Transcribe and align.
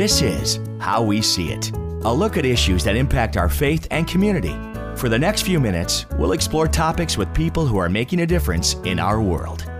This 0.00 0.22
is 0.22 0.60
How 0.78 1.02
We 1.02 1.20
See 1.20 1.50
It, 1.50 1.72
a 1.72 2.10
look 2.10 2.38
at 2.38 2.46
issues 2.46 2.84
that 2.84 2.96
impact 2.96 3.36
our 3.36 3.50
faith 3.50 3.86
and 3.90 4.08
community. 4.08 4.56
For 4.96 5.10
the 5.10 5.18
next 5.18 5.42
few 5.42 5.60
minutes, 5.60 6.06
we'll 6.12 6.32
explore 6.32 6.66
topics 6.66 7.18
with 7.18 7.34
people 7.34 7.66
who 7.66 7.76
are 7.76 7.90
making 7.90 8.22
a 8.22 8.26
difference 8.26 8.76
in 8.84 8.98
our 8.98 9.20
world. 9.20 9.70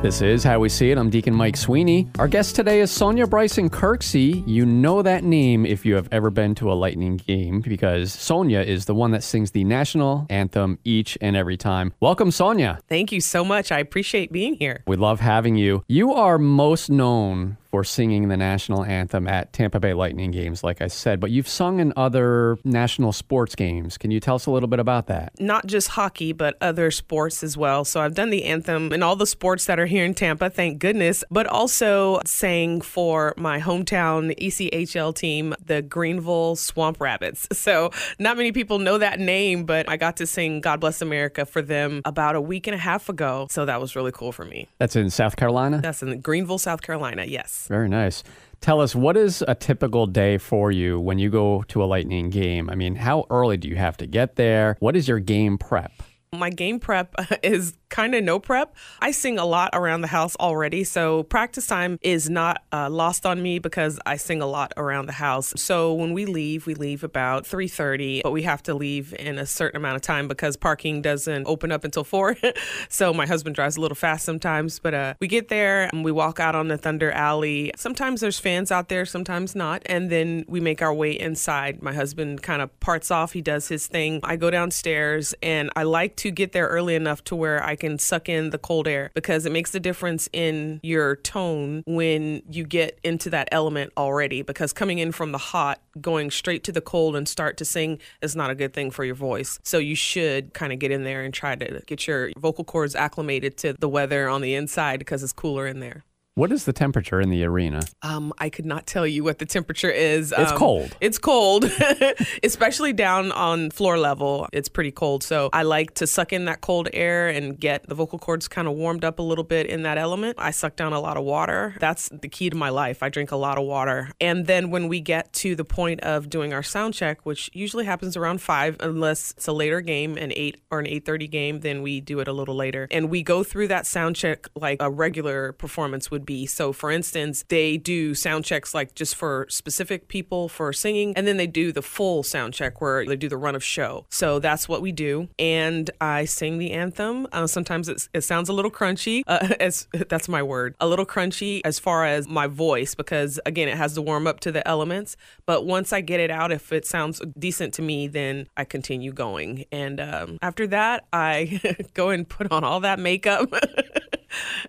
This 0.00 0.22
is 0.22 0.44
How 0.44 0.60
We 0.60 0.68
See 0.68 0.92
It. 0.92 0.98
I'm 0.98 1.10
Deacon 1.10 1.34
Mike 1.34 1.56
Sweeney. 1.56 2.08
Our 2.20 2.28
guest 2.28 2.54
today 2.54 2.80
is 2.80 2.92
Sonja 2.92 3.28
Bryson 3.28 3.68
Kirksey. 3.68 4.46
You 4.46 4.64
know 4.64 5.02
that 5.02 5.24
name 5.24 5.66
if 5.66 5.84
you 5.84 5.96
have 5.96 6.06
ever 6.12 6.30
been 6.30 6.54
to 6.54 6.70
a 6.70 6.74
Lightning 6.74 7.16
game 7.16 7.60
because 7.60 8.14
Sonja 8.14 8.64
is 8.64 8.84
the 8.84 8.94
one 8.94 9.10
that 9.10 9.24
sings 9.24 9.50
the 9.50 9.64
national 9.64 10.26
anthem 10.30 10.78
each 10.84 11.18
and 11.20 11.34
every 11.34 11.56
time. 11.56 11.92
Welcome, 11.98 12.30
Sonja. 12.30 12.78
Thank 12.88 13.10
you 13.10 13.20
so 13.20 13.44
much. 13.44 13.72
I 13.72 13.80
appreciate 13.80 14.30
being 14.30 14.54
here. 14.54 14.84
We 14.86 14.94
love 14.94 15.18
having 15.18 15.56
you. 15.56 15.82
You 15.88 16.14
are 16.14 16.38
most 16.38 16.88
known 16.88 17.56
for 17.70 17.84
singing 17.84 18.28
the 18.28 18.36
national 18.36 18.84
anthem 18.84 19.28
at 19.28 19.52
Tampa 19.52 19.78
Bay 19.78 19.94
Lightning 19.94 20.30
games, 20.30 20.64
like 20.64 20.82
I 20.82 20.88
said, 20.88 21.20
but 21.20 21.30
you've 21.30 21.48
sung 21.48 21.78
in 21.78 21.92
other 21.96 22.58
national 22.64 23.12
sports 23.12 23.54
games. 23.54 23.96
Can 23.96 24.10
you 24.10 24.18
tell 24.18 24.34
us 24.34 24.46
a 24.46 24.50
little 24.50 24.68
bit 24.68 24.80
about 24.80 25.06
that? 25.06 25.32
Not 25.38 25.66
just 25.66 25.88
hockey, 25.88 26.32
but 26.32 26.56
other 26.60 26.90
sports 26.90 27.42
as 27.42 27.56
well. 27.56 27.84
So 27.84 28.00
I've 28.00 28.14
done 28.14 28.30
the 28.30 28.44
anthem 28.44 28.92
in 28.92 29.02
all 29.02 29.16
the 29.16 29.26
sports 29.26 29.66
that 29.66 29.78
are 29.78 29.86
here 29.86 30.04
in 30.04 30.14
Tampa, 30.14 30.50
thank 30.50 30.78
goodness, 30.78 31.22
but 31.30 31.46
also 31.46 32.20
sang 32.26 32.80
for 32.80 33.34
my 33.36 33.60
hometown 33.60 34.36
ECHL 34.38 35.14
team, 35.14 35.54
the 35.64 35.82
Greenville 35.82 36.56
Swamp 36.56 37.00
Rabbits. 37.00 37.46
So 37.60 37.90
not 38.18 38.38
many 38.38 38.52
people 38.52 38.78
know 38.78 38.96
that 38.98 39.20
name, 39.20 39.64
but 39.64 39.86
I 39.88 39.98
got 39.98 40.16
to 40.16 40.26
sing 40.26 40.62
God 40.62 40.80
Bless 40.80 41.02
America 41.02 41.44
for 41.44 41.60
them 41.60 42.00
about 42.06 42.34
a 42.34 42.40
week 42.40 42.66
and 42.66 42.74
a 42.74 42.78
half 42.78 43.10
ago. 43.10 43.46
So 43.50 43.66
that 43.66 43.80
was 43.82 43.94
really 43.94 44.12
cool 44.12 44.32
for 44.32 44.46
me. 44.46 44.66
That's 44.78 44.96
in 44.96 45.10
South 45.10 45.36
Carolina? 45.36 45.80
That's 45.82 46.02
in 46.02 46.20
Greenville, 46.20 46.58
South 46.58 46.80
Carolina, 46.80 47.26
yes. 47.26 47.59
Very 47.68 47.88
nice. 47.88 48.22
Tell 48.60 48.80
us, 48.80 48.94
what 48.94 49.16
is 49.16 49.42
a 49.48 49.54
typical 49.54 50.06
day 50.06 50.36
for 50.36 50.70
you 50.70 51.00
when 51.00 51.18
you 51.18 51.30
go 51.30 51.62
to 51.68 51.82
a 51.82 51.86
Lightning 51.86 52.28
game? 52.28 52.68
I 52.68 52.74
mean, 52.74 52.94
how 52.96 53.24
early 53.30 53.56
do 53.56 53.68
you 53.68 53.76
have 53.76 53.96
to 53.98 54.06
get 54.06 54.36
there? 54.36 54.76
What 54.80 54.96
is 54.96 55.08
your 55.08 55.18
game 55.18 55.56
prep? 55.56 55.92
My 56.34 56.50
game 56.50 56.78
prep 56.78 57.14
is 57.42 57.74
kind 57.90 58.14
of 58.14 58.24
no 58.24 58.38
prep. 58.38 58.74
I 59.00 59.10
sing 59.10 59.38
a 59.38 59.44
lot 59.44 59.70
around 59.72 60.00
the 60.00 60.08
house 60.08 60.36
already, 60.40 60.84
so 60.84 61.24
practice 61.24 61.66
time 61.66 61.98
is 62.02 62.30
not 62.30 62.62
uh, 62.72 62.88
lost 62.88 63.26
on 63.26 63.42
me 63.42 63.58
because 63.58 63.98
I 64.06 64.16
sing 64.16 64.40
a 64.40 64.46
lot 64.46 64.72
around 64.76 65.06
the 65.06 65.12
house. 65.12 65.52
So 65.56 65.92
when 65.92 66.12
we 66.12 66.24
leave, 66.24 66.66
we 66.66 66.74
leave 66.74 67.04
about 67.04 67.44
3:30, 67.44 68.22
but 68.22 68.30
we 68.30 68.42
have 68.42 68.62
to 68.64 68.74
leave 68.74 69.14
in 69.18 69.38
a 69.38 69.46
certain 69.46 69.76
amount 69.76 69.96
of 69.96 70.02
time 70.02 70.28
because 70.28 70.56
parking 70.56 71.02
doesn't 71.02 71.46
open 71.46 71.72
up 71.72 71.84
until 71.84 72.04
4. 72.04 72.36
so 72.88 73.12
my 73.12 73.26
husband 73.26 73.54
drives 73.54 73.76
a 73.76 73.80
little 73.80 73.96
fast 73.96 74.24
sometimes, 74.24 74.78
but 74.78 74.94
uh, 74.94 75.14
we 75.20 75.26
get 75.26 75.48
there 75.48 75.90
and 75.92 76.04
we 76.04 76.12
walk 76.12 76.40
out 76.40 76.54
on 76.54 76.68
the 76.68 76.78
Thunder 76.78 77.10
Alley. 77.10 77.72
Sometimes 77.76 78.20
there's 78.20 78.38
fans 78.38 78.70
out 78.70 78.88
there, 78.88 79.04
sometimes 79.04 79.54
not, 79.54 79.82
and 79.86 80.10
then 80.10 80.44
we 80.48 80.60
make 80.60 80.80
our 80.80 80.94
way 80.94 81.18
inside. 81.18 81.82
My 81.82 81.92
husband 81.92 82.42
kind 82.42 82.62
of 82.62 82.78
parts 82.80 83.10
off, 83.10 83.32
he 83.32 83.42
does 83.42 83.68
his 83.68 83.86
thing. 83.86 84.20
I 84.22 84.36
go 84.36 84.50
downstairs 84.50 85.34
and 85.42 85.70
I 85.74 85.82
like 85.82 86.16
to 86.16 86.30
get 86.30 86.52
there 86.52 86.68
early 86.68 86.94
enough 86.94 87.24
to 87.24 87.36
where 87.36 87.62
I 87.62 87.76
can 87.80 87.98
suck 87.98 88.28
in 88.28 88.50
the 88.50 88.58
cold 88.58 88.86
air 88.86 89.10
because 89.14 89.46
it 89.46 89.52
makes 89.52 89.74
a 89.74 89.80
difference 89.80 90.28
in 90.32 90.80
your 90.82 91.16
tone 91.16 91.82
when 91.86 92.42
you 92.48 92.64
get 92.64 92.98
into 93.02 93.30
that 93.30 93.48
element 93.50 93.92
already. 93.96 94.42
Because 94.42 94.72
coming 94.72 94.98
in 94.98 95.12
from 95.12 95.32
the 95.32 95.38
hot, 95.38 95.80
going 96.00 96.30
straight 96.30 96.62
to 96.64 96.72
the 96.72 96.80
cold 96.80 97.16
and 97.16 97.28
start 97.28 97.56
to 97.56 97.64
sing 97.64 97.98
is 98.22 98.36
not 98.36 98.50
a 98.50 98.54
good 98.54 98.72
thing 98.72 98.90
for 98.90 99.04
your 99.04 99.14
voice. 99.14 99.58
So 99.64 99.78
you 99.78 99.96
should 99.96 100.54
kind 100.54 100.72
of 100.72 100.78
get 100.78 100.90
in 100.90 101.04
there 101.04 101.22
and 101.22 101.34
try 101.34 101.56
to 101.56 101.82
get 101.86 102.06
your 102.06 102.30
vocal 102.38 102.64
cords 102.64 102.94
acclimated 102.94 103.56
to 103.58 103.72
the 103.72 103.88
weather 103.88 104.28
on 104.28 104.40
the 104.40 104.54
inside 104.54 104.98
because 104.98 105.22
it's 105.22 105.32
cooler 105.32 105.66
in 105.66 105.80
there. 105.80 106.04
What 106.36 106.52
is 106.52 106.64
the 106.64 106.72
temperature 106.72 107.20
in 107.20 107.28
the 107.28 107.44
arena? 107.44 107.82
Um, 108.02 108.32
I 108.38 108.50
could 108.50 108.64
not 108.64 108.86
tell 108.86 109.04
you 109.04 109.24
what 109.24 109.40
the 109.40 109.46
temperature 109.46 109.90
is. 109.90 110.32
It's 110.36 110.52
um, 110.52 110.56
cold. 110.56 110.96
It's 111.00 111.18
cold, 111.18 111.64
especially 112.44 112.92
down 112.92 113.32
on 113.32 113.70
floor 113.72 113.98
level. 113.98 114.48
It's 114.52 114.68
pretty 114.68 114.92
cold. 114.92 115.24
So 115.24 115.50
I 115.52 115.64
like 115.64 115.94
to 115.94 116.06
suck 116.06 116.32
in 116.32 116.44
that 116.44 116.60
cold 116.60 116.88
air 116.92 117.28
and 117.28 117.58
get 117.58 117.88
the 117.88 117.96
vocal 117.96 118.18
cords 118.18 118.46
kind 118.46 118.68
of 118.68 118.74
warmed 118.74 119.04
up 119.04 119.18
a 119.18 119.22
little 119.22 119.42
bit 119.42 119.66
in 119.66 119.82
that 119.82 119.98
element. 119.98 120.36
I 120.38 120.52
suck 120.52 120.76
down 120.76 120.92
a 120.92 121.00
lot 121.00 121.16
of 121.16 121.24
water. 121.24 121.74
That's 121.80 122.08
the 122.10 122.28
key 122.28 122.48
to 122.48 122.56
my 122.56 122.68
life. 122.68 123.02
I 123.02 123.08
drink 123.08 123.32
a 123.32 123.36
lot 123.36 123.58
of 123.58 123.64
water. 123.64 124.10
And 124.20 124.46
then 124.46 124.70
when 124.70 124.86
we 124.86 125.00
get 125.00 125.32
to 125.34 125.56
the 125.56 125.64
point 125.64 126.00
of 126.00 126.30
doing 126.30 126.52
our 126.52 126.62
sound 126.62 126.94
check, 126.94 127.26
which 127.26 127.50
usually 127.52 127.86
happens 127.86 128.16
around 128.16 128.40
five, 128.40 128.76
unless 128.78 129.32
it's 129.32 129.48
a 129.48 129.52
later 129.52 129.80
game, 129.80 130.16
an 130.16 130.32
eight 130.36 130.60
or 130.70 130.78
an 130.78 130.86
eight 130.86 131.04
thirty 131.04 131.26
game, 131.26 131.60
then 131.60 131.82
we 131.82 132.00
do 132.00 132.20
it 132.20 132.28
a 132.28 132.32
little 132.32 132.54
later. 132.54 132.86
And 132.92 133.10
we 133.10 133.24
go 133.24 133.42
through 133.42 133.66
that 133.68 133.84
sound 133.84 134.14
check 134.14 134.46
like 134.54 134.80
a 134.80 134.88
regular 134.88 135.52
performance 135.52 136.08
would 136.10 136.19
be. 136.20 136.46
So, 136.46 136.72
for 136.72 136.90
instance, 136.90 137.44
they 137.48 137.76
do 137.76 138.14
sound 138.14 138.44
checks 138.44 138.74
like 138.74 138.94
just 138.94 139.16
for 139.16 139.46
specific 139.48 140.08
people 140.08 140.48
for 140.48 140.72
singing, 140.72 141.14
and 141.16 141.26
then 141.26 141.36
they 141.36 141.46
do 141.46 141.72
the 141.72 141.82
full 141.82 142.22
sound 142.22 142.54
check 142.54 142.80
where 142.80 143.04
they 143.04 143.16
do 143.16 143.28
the 143.28 143.36
run 143.36 143.54
of 143.54 143.64
show. 143.64 144.06
So 144.10 144.38
that's 144.38 144.68
what 144.68 144.82
we 144.82 144.92
do. 144.92 145.28
And 145.38 145.90
I 146.00 146.24
sing 146.24 146.58
the 146.58 146.72
anthem. 146.72 147.26
Uh, 147.32 147.46
sometimes 147.46 147.88
it 147.88 148.22
sounds 148.22 148.48
a 148.48 148.52
little 148.52 148.70
crunchy. 148.70 149.22
Uh, 149.26 149.54
as 149.60 149.86
that's 150.08 150.28
my 150.28 150.42
word, 150.42 150.74
a 150.80 150.86
little 150.86 151.06
crunchy 151.06 151.60
as 151.64 151.78
far 151.78 152.04
as 152.04 152.28
my 152.28 152.46
voice 152.46 152.94
because 152.94 153.40
again, 153.46 153.68
it 153.68 153.76
has 153.76 153.94
to 153.94 154.02
warm 154.02 154.26
up 154.26 154.40
to 154.40 154.52
the 154.52 154.66
elements. 154.66 155.16
But 155.46 155.66
once 155.66 155.92
I 155.92 156.00
get 156.00 156.20
it 156.20 156.30
out, 156.30 156.52
if 156.52 156.72
it 156.72 156.86
sounds 156.86 157.20
decent 157.38 157.74
to 157.74 157.82
me, 157.82 158.08
then 158.08 158.48
I 158.56 158.64
continue 158.64 159.12
going. 159.12 159.64
And 159.72 160.00
um, 160.00 160.38
after 160.42 160.66
that, 160.68 161.06
I 161.12 161.60
go 161.94 162.10
and 162.10 162.28
put 162.28 162.50
on 162.52 162.64
all 162.64 162.80
that 162.80 162.98
makeup. 162.98 163.52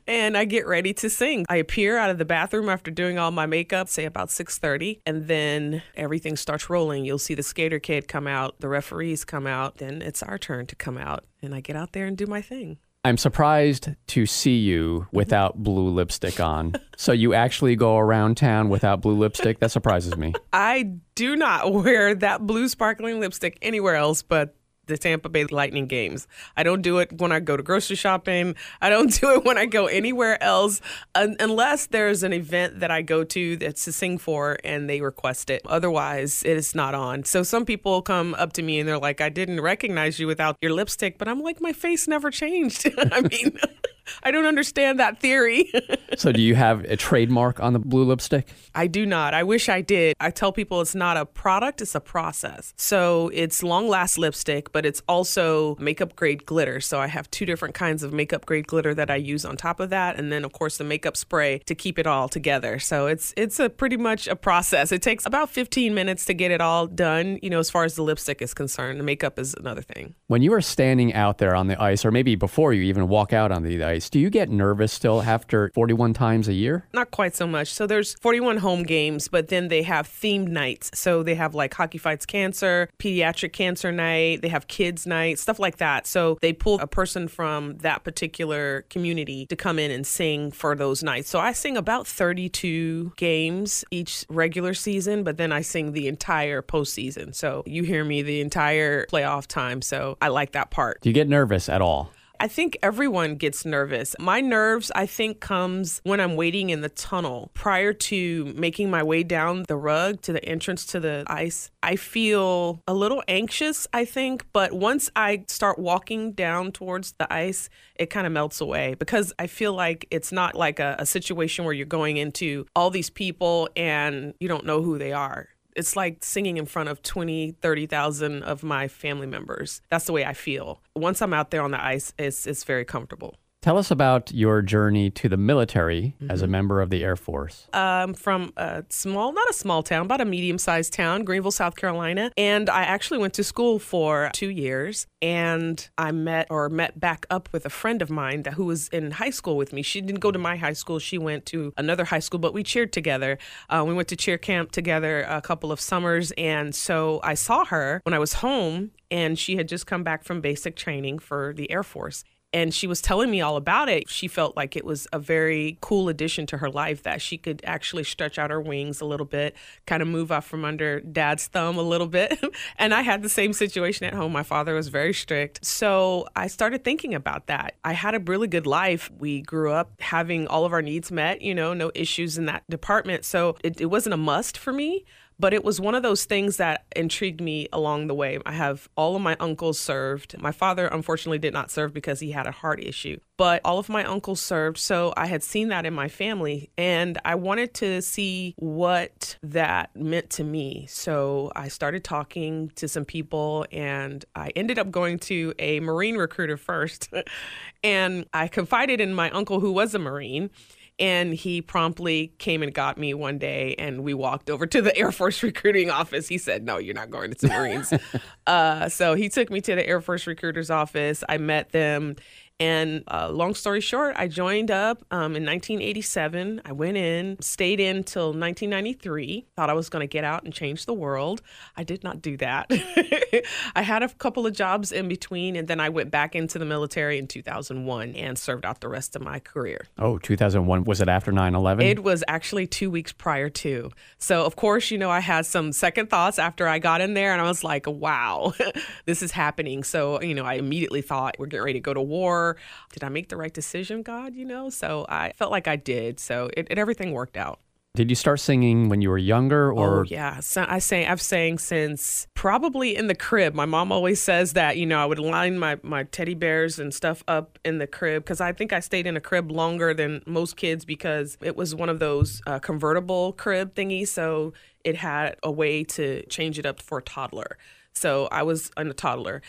and 0.08 0.38
I 0.38 0.46
get 0.46 0.68
ready 0.68 0.94
to 0.96 1.10
sing. 1.10 1.46
I 1.50 1.58
appear 1.58 1.98
out 1.98 2.10
of 2.10 2.18
the 2.18 2.26
bathroom 2.26 2.70
after 2.70 2.92
doing 2.92 3.18
all 3.18 3.32
my 3.32 3.46
makeup, 3.46 3.90
say 3.90 4.06
about 4.06 4.30
6:30, 4.30 5.02
and 5.06 5.28
then 5.28 5.82
everything 5.96 6.36
starts 6.36 6.70
rolling. 6.70 7.06
You'll 7.06 7.20
see 7.20 7.36
the 7.36 7.44
skater 7.44 7.80
kid 7.80 8.08
come 8.08 8.28
out, 8.28 8.60
the 8.60 8.70
referees 8.70 9.26
come 9.26 9.48
out, 9.48 9.78
then 9.78 10.02
it's 10.02 10.24
our 10.24 10.38
turn 10.38 10.66
to 10.68 10.76
come 10.76 10.98
out, 10.98 11.26
and 11.42 11.54
I 11.56 11.62
get 11.62 11.76
out 11.76 11.94
there 11.94 12.06
and 12.06 12.18
do 12.18 12.26
my 12.26 12.42
thing. 12.42 12.78
I'm 13.04 13.18
surprised 13.18 13.90
to 14.08 14.26
see 14.28 14.58
you 14.58 15.08
without 15.12 15.64
blue 15.64 15.90
lipstick 15.90 16.40
on. 16.40 16.74
so 16.98 17.12
you 17.12 17.34
actually 17.34 17.76
go 17.76 17.98
around 17.98 18.38
town 18.38 18.70
without 18.70 19.02
blue 19.02 19.16
lipstick? 19.16 19.60
That 19.60 19.72
surprises 19.72 20.16
me. 20.18 20.34
I 20.54 20.98
do 21.16 21.36
not 21.36 21.74
wear 21.74 22.14
that 22.14 22.46
blue 22.46 22.68
sparkling 22.68 23.20
lipstick 23.20 23.58
anywhere 23.64 23.96
else 23.96 24.22
but 24.22 24.56
the 24.88 24.98
Tampa 24.98 25.30
Bay 25.30 25.46
Lightning 25.46 25.88
games. 25.88 26.28
I 26.58 26.64
don't 26.64 26.82
do 26.82 27.00
it 27.00 27.20
when 27.20 27.32
I 27.32 27.40
go 27.40 27.56
to 27.58 27.64
grocery 27.64 27.96
shopping. 27.96 28.56
I 28.82 28.90
don't 28.90 29.12
do 29.22 29.32
it 29.36 29.46
when 29.46 29.58
I 29.58 29.66
go 29.66 29.88
anywhere 29.88 30.42
else 30.44 30.82
un- 31.16 31.36
unless 31.40 31.88
there's 31.88 32.24
an 32.24 32.34
event 32.34 32.80
that 32.80 32.92
I 32.92 33.02
go 33.02 33.24
to 33.24 33.58
that's 33.58 33.86
to 33.86 33.92
sing 33.92 34.18
for 34.18 34.58
and 34.64 34.90
they 34.90 35.02
request 35.02 35.50
it. 35.50 35.62
Otherwise, 35.66 36.44
it 36.44 36.58
is 36.58 36.76
not 36.76 36.96
on. 36.96 37.24
So 37.24 37.44
some 37.44 37.66
people 37.66 38.02
come 38.02 38.36
up 38.36 38.54
to 38.54 38.62
me 38.62 38.80
and 38.80 38.88
they're 38.88 38.98
like, 39.00 39.22
I 39.22 39.30
didn't 39.30 39.62
recognize 39.62 40.20
you 40.20 40.28
without 40.28 40.58
your 40.62 40.74
lipstick, 40.74 41.18
but 41.18 41.28
I'm 41.28 41.42
like, 41.42 41.62
my 41.62 41.74
face 41.74 42.08
never 42.08 42.32
changed. 42.32 42.90
I 42.98 43.22
mean, 43.22 43.58
I 44.24 44.32
don't 44.32 44.46
understand 44.46 45.00
that 45.00 45.20
theory. 45.20 45.72
so, 46.18 46.32
do 46.32 46.42
you 46.42 46.56
have 46.56 46.84
a 46.86 46.96
trademark 46.96 47.60
on 47.60 47.74
the 47.74 47.80
blue 47.80 48.04
lipstick? 48.04 48.48
I 48.76 48.88
do 48.88 49.06
not. 49.06 49.34
I 49.34 49.44
wish 49.44 49.70
I 49.70 49.82
did. 49.82 50.16
I 50.20 50.32
tell 50.32 50.52
people 50.52 50.82
it's 50.82 50.96
not 50.96 51.18
a 51.18 51.26
product, 51.26 51.82
it's 51.82 51.96
a 51.96 52.00
process. 52.00 52.74
So, 52.78 53.30
it's 53.34 53.64
long 53.64 53.88
last 53.88 54.18
lipstick, 54.18 54.72
but 54.72 54.86
it's 54.86 55.02
also 55.08 55.76
makeup 55.80 56.16
grade 56.16 56.46
glitter. 56.46 56.80
So, 56.80 57.00
I 57.00 57.08
have 57.08 57.30
two 57.32 57.46
different 57.46 57.76
kinds 57.76 58.04
of 58.04 58.14
makeup 58.14 58.46
grade 58.46 58.68
glitter 58.68 58.94
that 58.94 59.10
I 59.10 59.16
use 59.16 59.46
on 59.46 59.58
top 59.58 59.80
of 59.80 59.90
that. 59.90 60.18
And 60.18 60.32
then, 60.32 60.44
of 60.46 60.54
course, 60.54 60.78
the 60.78 60.84
makeup 60.84 61.18
spray 61.18 61.60
to 61.66 61.76
keep 61.76 62.00
it 62.00 62.08
all 62.08 62.30
together. 62.30 62.80
So, 62.80 63.08
it's, 63.08 63.34
it's 63.38 63.60
a 63.60 63.70
pretty 63.70 63.98
much 63.98 64.28
a 64.28 64.36
process. 64.36 64.92
It 64.92 65.02
takes 65.02 65.26
about 65.26 65.50
15 65.50 65.94
minutes 65.94 66.26
to 66.26 66.34
get 66.34 66.52
it 66.52 66.62
all 66.62 66.88
done, 66.88 67.40
you 67.42 67.50
know, 67.50 67.60
as 67.60 67.70
far 67.70 67.84
as 67.84 67.96
the 67.96 68.04
lipstick 68.04 68.42
is 68.42 68.54
concerned. 68.54 69.00
The 69.00 69.04
makeup 69.04 69.40
is 69.40 69.54
another 69.54 69.82
thing. 69.82 70.16
When 70.28 70.42
you 70.42 70.54
are 70.54 70.62
standing 70.62 71.14
out 71.14 71.38
there 71.38 71.56
on 71.56 71.68
the 71.68 71.82
ice, 71.82 72.06
or 72.06 72.12
maybe 72.12 72.36
before 72.36 72.74
you 72.74 72.84
even 72.84 73.08
walk 73.08 73.34
out 73.34 73.52
on 73.52 73.64
the 73.64 73.84
ice, 73.84 73.91
do 74.00 74.20
you 74.20 74.30
get 74.30 74.50
nervous 74.50 74.92
still 74.92 75.22
after 75.22 75.72
41 75.74 76.14
times 76.14 76.48
a 76.48 76.54
year? 76.54 76.86
Not 76.94 77.12
quite 77.12 77.36
so 77.36 77.48
much. 77.48 77.74
So 77.74 77.88
there's 77.88 78.16
41 78.16 78.58
home 78.58 78.84
games, 78.84 79.28
but 79.28 79.50
then 79.50 79.68
they 79.68 79.84
have 79.84 80.08
themed 80.08 80.48
nights. 80.48 80.92
So 80.94 81.24
they 81.24 81.36
have 81.36 81.56
like 81.56 81.74
Hockey 81.74 81.98
Fights 81.98 82.26
Cancer, 82.26 82.90
Pediatric 83.00 83.54
Cancer 83.54 83.92
Night, 83.92 84.42
they 84.42 84.50
have 84.50 84.68
Kids 84.68 85.06
Night, 85.06 85.40
stuff 85.40 85.60
like 85.60 85.78
that. 85.78 86.08
So 86.08 86.38
they 86.42 86.54
pull 86.54 86.80
a 86.80 86.88
person 86.88 87.28
from 87.28 87.78
that 87.78 88.04
particular 88.04 88.84
community 88.90 89.46
to 89.48 89.56
come 89.56 89.80
in 89.80 89.92
and 89.92 90.06
sing 90.06 90.52
for 90.52 90.76
those 90.76 91.04
nights. 91.04 91.30
So 91.30 91.40
I 91.40 91.52
sing 91.54 91.78
about 91.78 92.08
32 92.08 93.14
games 93.16 93.84
each 93.92 94.26
regular 94.30 94.74
season, 94.74 95.24
but 95.24 95.38
then 95.38 95.52
I 95.52 95.62
sing 95.62 95.92
the 95.92 96.08
entire 96.08 96.62
postseason. 96.62 97.34
So 97.36 97.64
you 97.66 97.84
hear 97.84 98.04
me 98.04 98.22
the 98.22 98.42
entire 98.42 99.06
playoff 99.08 99.48
time. 99.48 99.82
So 99.82 100.18
I 100.22 100.30
like 100.30 100.52
that 100.54 100.72
part. 100.72 101.02
Do 101.02 101.10
you 101.10 101.14
get 101.14 101.28
nervous 101.28 101.70
at 101.70 101.82
all? 101.82 102.12
I 102.42 102.48
think 102.48 102.76
everyone 102.82 103.36
gets 103.36 103.66
nervous. 103.66 104.16
My 104.18 104.42
nerves, 104.42 104.92
I 104.96 105.06
think, 105.06 105.42
comes 105.42 106.02
when 106.04 106.20
I'm 106.20 106.36
waiting 106.36 106.72
in 106.72 106.82
the 106.82 106.90
tunnel 106.90 107.52
prior 107.54 107.94
to 107.94 108.46
making 108.56 108.90
my 108.90 109.04
way 109.04 109.22
down 109.22 109.66
the 109.68 109.78
rug 109.78 110.24
to 110.24 110.34
the 110.34 110.44
entrance 110.44 110.88
to 110.88 111.00
the 111.00 111.24
ice. 111.28 111.70
I 111.84 111.98
feel 111.98 112.82
a 112.88 112.96
little 112.96 113.22
anxious, 113.28 113.88
I 113.94 114.06
think, 114.06 114.44
but 114.54 114.74
once 114.74 115.08
I 115.16 115.44
start 115.50 115.78
walking 115.78 116.32
down 116.32 116.72
towards 116.72 117.12
the 117.20 117.32
ice, 117.32 117.70
it 117.94 118.10
kind 118.10 118.26
of 118.26 118.34
melts 118.34 118.60
away 118.60 118.96
because 118.98 119.32
I 119.38 119.46
feel 119.46 119.74
like 119.74 120.08
it's 120.10 120.32
not 120.32 120.56
like 120.56 120.80
a, 120.80 120.96
a 120.98 121.06
situation 121.06 121.64
where 121.64 121.76
you're 121.76 121.86
going 121.86 122.18
into 122.18 122.66
all 122.76 122.90
these 122.90 123.12
people 123.12 123.70
and 123.76 124.34
you 124.40 124.48
don't 124.48 124.66
know 124.66 124.82
who 124.82 124.98
they 124.98 125.12
are 125.14 125.48
it's 125.76 125.96
like 125.96 126.24
singing 126.24 126.58
in 126.58 126.66
front 126.66 126.90
of 126.90 127.02
20 127.02 127.56
30,000 127.62 128.44
of 128.44 128.64
my 128.64 128.88
family 128.88 129.28
members. 129.28 129.82
That's 129.90 130.06
the 130.06 130.14
way 130.14 130.26
i 130.26 130.34
feel. 130.34 130.82
Once 130.96 131.22
i'm 131.22 131.34
out 131.34 131.52
there 131.52 131.62
on 131.62 131.72
the 131.72 131.84
ice 131.84 132.14
it's 132.18 132.48
it's 132.48 132.64
very 132.64 132.86
comfortable 132.86 133.36
Tell 133.62 133.78
us 133.78 133.92
about 133.92 134.32
your 134.34 134.64
journey 134.64 135.12
to 135.12 135.30
the 135.30 135.38
military 135.38 136.16
mm-hmm. 136.16 136.32
as 136.32 136.42
a 136.42 136.46
mm-hmm. 136.46 136.52
member 136.54 136.82
of 136.82 136.90
the 136.90 137.04
Air 137.04 137.16
Force. 137.16 137.68
Um, 137.74 138.16
from 138.16 138.54
a 138.58 138.84
small, 138.90 139.34
not 139.34 139.48
a 139.52 139.54
small 139.54 139.84
town, 139.84 140.08
but 140.08 140.20
a 140.20 140.26
medium 140.26 140.58
sized 140.58 140.94
town, 140.94 141.24
Greenville, 141.24 141.52
South 141.52 141.76
Carolina. 141.76 142.32
And 142.38 142.72
I 142.72 142.82
actually 142.82 143.20
went 143.20 143.36
to 143.36 143.44
school 143.44 143.78
for 143.78 144.32
two 144.34 144.50
years. 144.50 145.06
And 145.22 145.88
I 145.96 146.12
met 146.12 146.48
or 146.50 146.70
met 146.70 147.00
back 147.00 147.28
up 147.30 147.50
with 147.52 147.68
a 147.68 147.70
friend 147.70 148.02
of 148.02 148.10
mine 148.10 148.42
that, 148.44 148.54
who 148.54 148.66
was 148.66 148.88
in 148.88 149.12
high 149.12 149.30
school 149.30 149.58
with 149.58 149.74
me. 149.74 149.84
She 149.84 150.02
didn't 150.02 150.22
go 150.22 150.32
to 150.32 150.40
my 150.40 150.56
high 150.56 150.74
school, 150.74 150.98
she 150.98 151.20
went 151.20 151.46
to 151.48 151.72
another 151.78 152.06
high 152.06 152.18
school, 152.18 152.40
but 152.40 152.56
we 152.56 152.64
cheered 152.64 152.92
together. 152.92 153.38
Uh, 153.70 153.84
we 153.88 153.94
went 153.94 154.08
to 154.08 154.16
cheer 154.16 154.40
camp 154.40 154.72
together 154.72 155.22
a 155.30 155.40
couple 155.40 155.72
of 155.72 155.80
summers. 155.80 156.32
And 156.32 156.74
so 156.74 157.20
I 157.24 157.36
saw 157.36 157.66
her 157.66 158.02
when 158.06 158.16
I 158.16 158.20
was 158.20 158.34
home 158.34 158.90
and 159.12 159.38
she 159.38 159.58
had 159.58 159.68
just 159.68 159.86
come 159.86 160.04
back 160.04 160.24
from 160.24 160.42
basic 160.42 160.76
training 160.76 161.20
for 161.20 161.54
the 161.56 161.70
Air 161.70 161.84
Force 161.84 162.24
and 162.54 162.74
she 162.74 162.88
was 162.88 163.02
telling 163.02 163.32
me 163.32 163.42
all 163.42 163.56
about 163.56 163.90
it. 163.90 164.10
She 164.10 164.28
felt 164.28 164.58
like 164.58 164.76
it 164.76 164.84
was 164.84 165.08
a 165.14 165.20
very 165.20 165.78
cool 165.82 166.10
addition 166.10 166.46
to 166.48 166.58
her 166.58 166.70
life 166.70 167.04
that 167.04 167.22
she 167.22 167.38
could 167.38 167.62
actually 167.64 168.04
stretch 168.04 168.38
out 168.38 168.50
her 168.50 168.60
wings 168.60 169.00
a 169.00 169.06
little 169.06 169.26
bit, 169.26 169.56
kind 169.86 170.02
of 170.02 170.08
move 170.08 170.32
out 170.32 170.44
from 170.44 170.66
under 170.66 171.00
dad's 171.00 171.48
thumb 171.48 171.78
a 171.78 171.82
little 171.82 172.08
bit. 172.08 172.40
and 172.78 172.94
I 172.94 173.02
had 173.02 173.22
the 173.22 173.30
same 173.30 173.54
situation 173.54 174.06
at 174.06 174.14
home. 174.14 174.32
My 174.32 174.44
father 174.44 174.74
was 174.74 174.90
very 174.90 175.14
strict. 175.14 175.66
So 175.66 176.28
I 176.36 176.48
started 176.48 176.84
thinking 176.84 177.16
about 177.16 177.48
that. 177.48 177.76
I 177.84 177.94
had 177.94 178.16
a 178.16 178.20
really 178.20 178.48
good 178.48 178.68
life. 178.68 179.10
We 179.18 179.42
grew 179.42 179.72
up 179.72 180.02
having 180.02 180.48
all 180.48 180.66
of 180.66 180.74
our 180.74 180.82
needs 180.82 181.12
met, 181.12 181.42
you 181.42 181.56
know, 181.56 181.74
no 181.74 181.92
issues 181.96 182.38
in 182.38 182.46
that 182.48 182.64
department. 182.70 183.24
So 183.24 183.56
it, 183.64 183.80
it 183.80 183.86
wasn't 183.86 184.14
a 184.14 184.18
must 184.18 184.58
for 184.58 184.74
me 184.74 185.06
but 185.42 185.56
it 185.56 185.64
was 185.64 185.82
one 185.82 185.96
of 185.96 186.04
those 186.04 186.24
things 186.24 186.58
that 186.58 186.86
intrigued 186.96 187.42
me 187.42 187.68
along 187.74 188.06
the 188.06 188.14
way. 188.14 188.38
I 188.46 188.52
have 188.52 188.88
all 188.96 189.16
of 189.16 189.24
my 189.24 189.36
uncles 189.40 189.80
served. 189.80 190.40
My 190.40 190.52
father, 190.52 190.86
unfortunately, 190.86 191.40
did 191.40 191.52
not 191.52 191.72
serve 191.72 191.96
because 191.96 192.20
he 192.20 192.32
had 192.32 192.46
a 192.46 192.52
heart 192.52 192.80
issue, 192.82 193.20
but 193.38 193.60
all 193.66 193.80
of 193.80 193.90
my 193.90 194.06
uncles 194.06 194.40
served. 194.40 194.78
So 194.78 195.16
I 195.18 195.26
had 195.26 195.42
seen 195.42 195.70
that 195.70 195.84
in 195.84 195.96
my 195.96 196.10
family 196.10 196.70
and 196.78 197.18
I 197.26 197.34
wanted 197.36 197.74
to 197.76 198.04
see 198.04 198.54
what 198.60 199.36
that 199.42 199.96
meant 199.96 200.30
to 200.32 200.44
me. 200.44 200.86
So 200.88 201.52
I 201.56 201.70
started 201.70 202.04
talking 202.04 202.70
to 202.76 202.88
some 202.88 203.04
people 203.04 203.66
and 203.72 204.24
I 204.36 204.50
ended 204.56 204.78
up 204.78 204.92
going 204.92 205.18
to 205.20 205.56
a 205.58 205.80
Marine 205.80 206.18
recruiter 206.18 206.56
first. 206.56 207.12
and 207.84 208.28
I 208.32 208.48
confided 208.48 209.02
in 209.02 209.16
my 209.16 209.32
uncle 209.32 209.60
who 209.60 209.72
was 209.72 209.96
a 209.96 210.00
Marine 210.00 210.52
and 211.02 211.34
he 211.34 211.64
promptly 211.64 212.32
came 212.38 212.62
and 212.62 212.72
got 212.72 212.98
me 212.98 213.16
one 213.16 213.40
day, 213.40 213.74
and 213.80 214.04
we 214.04 214.14
walked 214.14 214.52
over 214.52 214.68
to 214.68 214.82
the 214.84 214.96
Air 214.98 215.12
Force 215.12 215.42
recruiting 215.42 215.90
office. 215.90 216.28
He 216.28 216.38
said, 216.38 216.64
No, 216.64 216.78
you're 216.78 216.94
not 216.94 217.10
going 217.10 217.34
to 217.34 217.48
the 217.48 217.48
Marines. 217.48 217.92
uh, 218.48 218.88
so 218.88 219.16
he 219.16 219.28
took 219.28 219.50
me 219.50 219.60
to 219.62 219.76
the 219.76 219.86
Air 219.86 220.00
Force 220.00 220.28
recruiter's 220.28 220.70
office. 220.70 221.24
I 221.28 221.40
met 221.40 221.72
them, 221.72 222.16
and 222.62 223.04
uh, 223.08 223.28
long 223.32 223.56
story 223.56 223.82
short, 223.82 224.16
I 224.20 224.28
joined 224.28 224.70
up 224.70 225.04
um, 225.10 225.36
in 225.36 225.44
1987. 225.44 226.62
I 226.64 226.72
went 226.72 226.96
in, 226.96 227.42
stayed 227.42 227.80
in 227.80 228.04
till 228.04 228.28
1993. 228.28 229.48
Thought 229.56 229.72
I 229.72 229.74
was 229.74 229.90
going 229.90 230.02
to 230.02 230.08
get 230.08 230.24
out 230.24 230.44
and 230.44 230.54
change 230.54 230.86
the 230.86 230.94
world. 230.94 231.42
I 231.76 231.84
did 231.84 232.04
not 232.04 232.22
do 232.22 232.38
that. 232.38 232.68
I 233.76 233.82
had 233.82 234.04
a 234.04 234.10
couple 234.10 234.46
of 234.46 234.54
jobs 234.54 234.92
in 234.92 235.08
between, 235.08 235.56
and 235.56 235.68
then 235.68 235.80
I 235.80 235.90
went 235.90 236.12
back 236.12 236.36
into 236.36 236.60
the 236.60 236.66
military 236.66 237.18
in 237.18 237.26
2001 237.26 238.14
and 238.14 238.38
served 238.38 238.64
out 238.64 238.80
the 238.80 238.90
rest 238.90 239.16
of 239.16 239.24
my 239.24 239.40
career. 239.40 239.88
Oh, 239.98 240.20
2001. 240.20 240.84
Was 240.84 241.02
it 241.02 241.10
after 241.10 241.32
9 241.32 241.56
11? 241.56 241.84
It 241.84 242.04
was 242.04 242.24
actually 242.28 242.68
two 242.68 242.92
weeks 242.92 243.12
prior 243.12 243.50
to. 243.50 243.90
So, 244.20 244.46
of 244.46 244.56
course, 244.56 244.92
you 244.92 245.00
know, 245.00 245.10
I 245.10 245.22
had 245.22 245.48
some 245.48 245.72
second 245.72 246.12
thoughts 246.12 246.38
after 246.38 246.68
I 246.68 246.78
got 246.78 247.02
in 247.02 247.16
there, 247.16 247.32
and 247.32 247.42
I 247.42 247.46
was 247.46 247.64
like, 247.64 247.88
wow, 247.88 248.54
this 249.06 249.24
is 249.24 249.32
happening. 249.32 249.84
So, 249.84 250.22
you 250.22 250.36
know, 250.36 250.46
I 250.46 250.54
immediately 250.56 251.02
thought, 251.02 251.38
we're 251.40 251.48
getting 251.48 251.66
ready 251.66 251.80
to 251.80 251.84
go 251.84 251.96
to 251.96 252.02
war 252.02 252.51
did 252.94 253.04
I 253.04 253.10
make 253.10 253.30
the 253.30 253.38
right 253.38 253.54
decision, 253.54 254.02
God? 254.04 254.36
You 254.36 254.46
know, 254.46 254.70
so 254.70 255.06
I 255.10 255.34
felt 255.34 255.52
like 255.52 255.68
I 255.68 255.76
did. 255.76 256.20
So 256.20 256.50
it, 256.56 256.68
it 256.70 256.78
everything 256.78 257.12
worked 257.12 257.38
out. 257.38 257.60
Did 257.94 258.10
you 258.10 258.16
start 258.16 258.40
singing 258.40 258.88
when 258.88 259.02
you 259.02 259.10
were 259.10 259.18
younger 259.18 259.70
or 259.70 260.00
Oh 260.00 260.04
yeah, 260.04 260.40
so 260.40 260.66
I 260.66 260.80
sang 260.80 261.08
I've 261.08 261.22
sang 261.22 261.58
since 261.58 262.26
probably 262.36 262.96
in 262.96 263.08
the 263.08 263.16
crib. 263.16 263.54
My 263.54 263.66
mom 263.66 263.92
always 263.92 264.22
says 264.22 264.54
that, 264.54 264.78
you 264.78 264.86
know, 264.86 265.04
I 265.04 265.06
would 265.06 265.20
line 265.20 265.60
my 265.60 265.78
my 265.84 266.04
teddy 266.04 266.34
bears 266.34 266.80
and 266.80 266.94
stuff 266.94 267.22
up 267.28 267.60
in 267.66 267.80
the 267.80 267.88
crib 267.88 268.26
cuz 268.26 268.40
I 268.40 268.54
think 268.54 268.72
I 268.72 268.80
stayed 268.80 269.08
in 269.08 269.18
a 269.18 269.20
crib 269.20 269.52
longer 269.52 269.94
than 269.94 270.22
most 270.26 270.56
kids 270.56 270.86
because 270.86 271.38
it 271.42 271.58
was 271.58 271.76
one 271.76 271.90
of 271.90 272.00
those 272.00 272.42
uh, 272.48 272.60
convertible 272.60 273.34
crib 273.34 273.76
thingies, 273.76 274.08
so 274.08 274.54
it 274.86 274.96
had 274.96 275.36
a 275.44 275.52
way 275.52 275.84
to 275.84 276.26
change 276.28 276.58
it 276.58 276.66
up 276.66 276.82
for 276.82 277.00
a 277.00 277.04
toddler. 277.04 277.58
So 277.94 278.30
I 278.32 278.44
was 278.44 278.72
a 278.78 278.86
toddler 278.94 279.42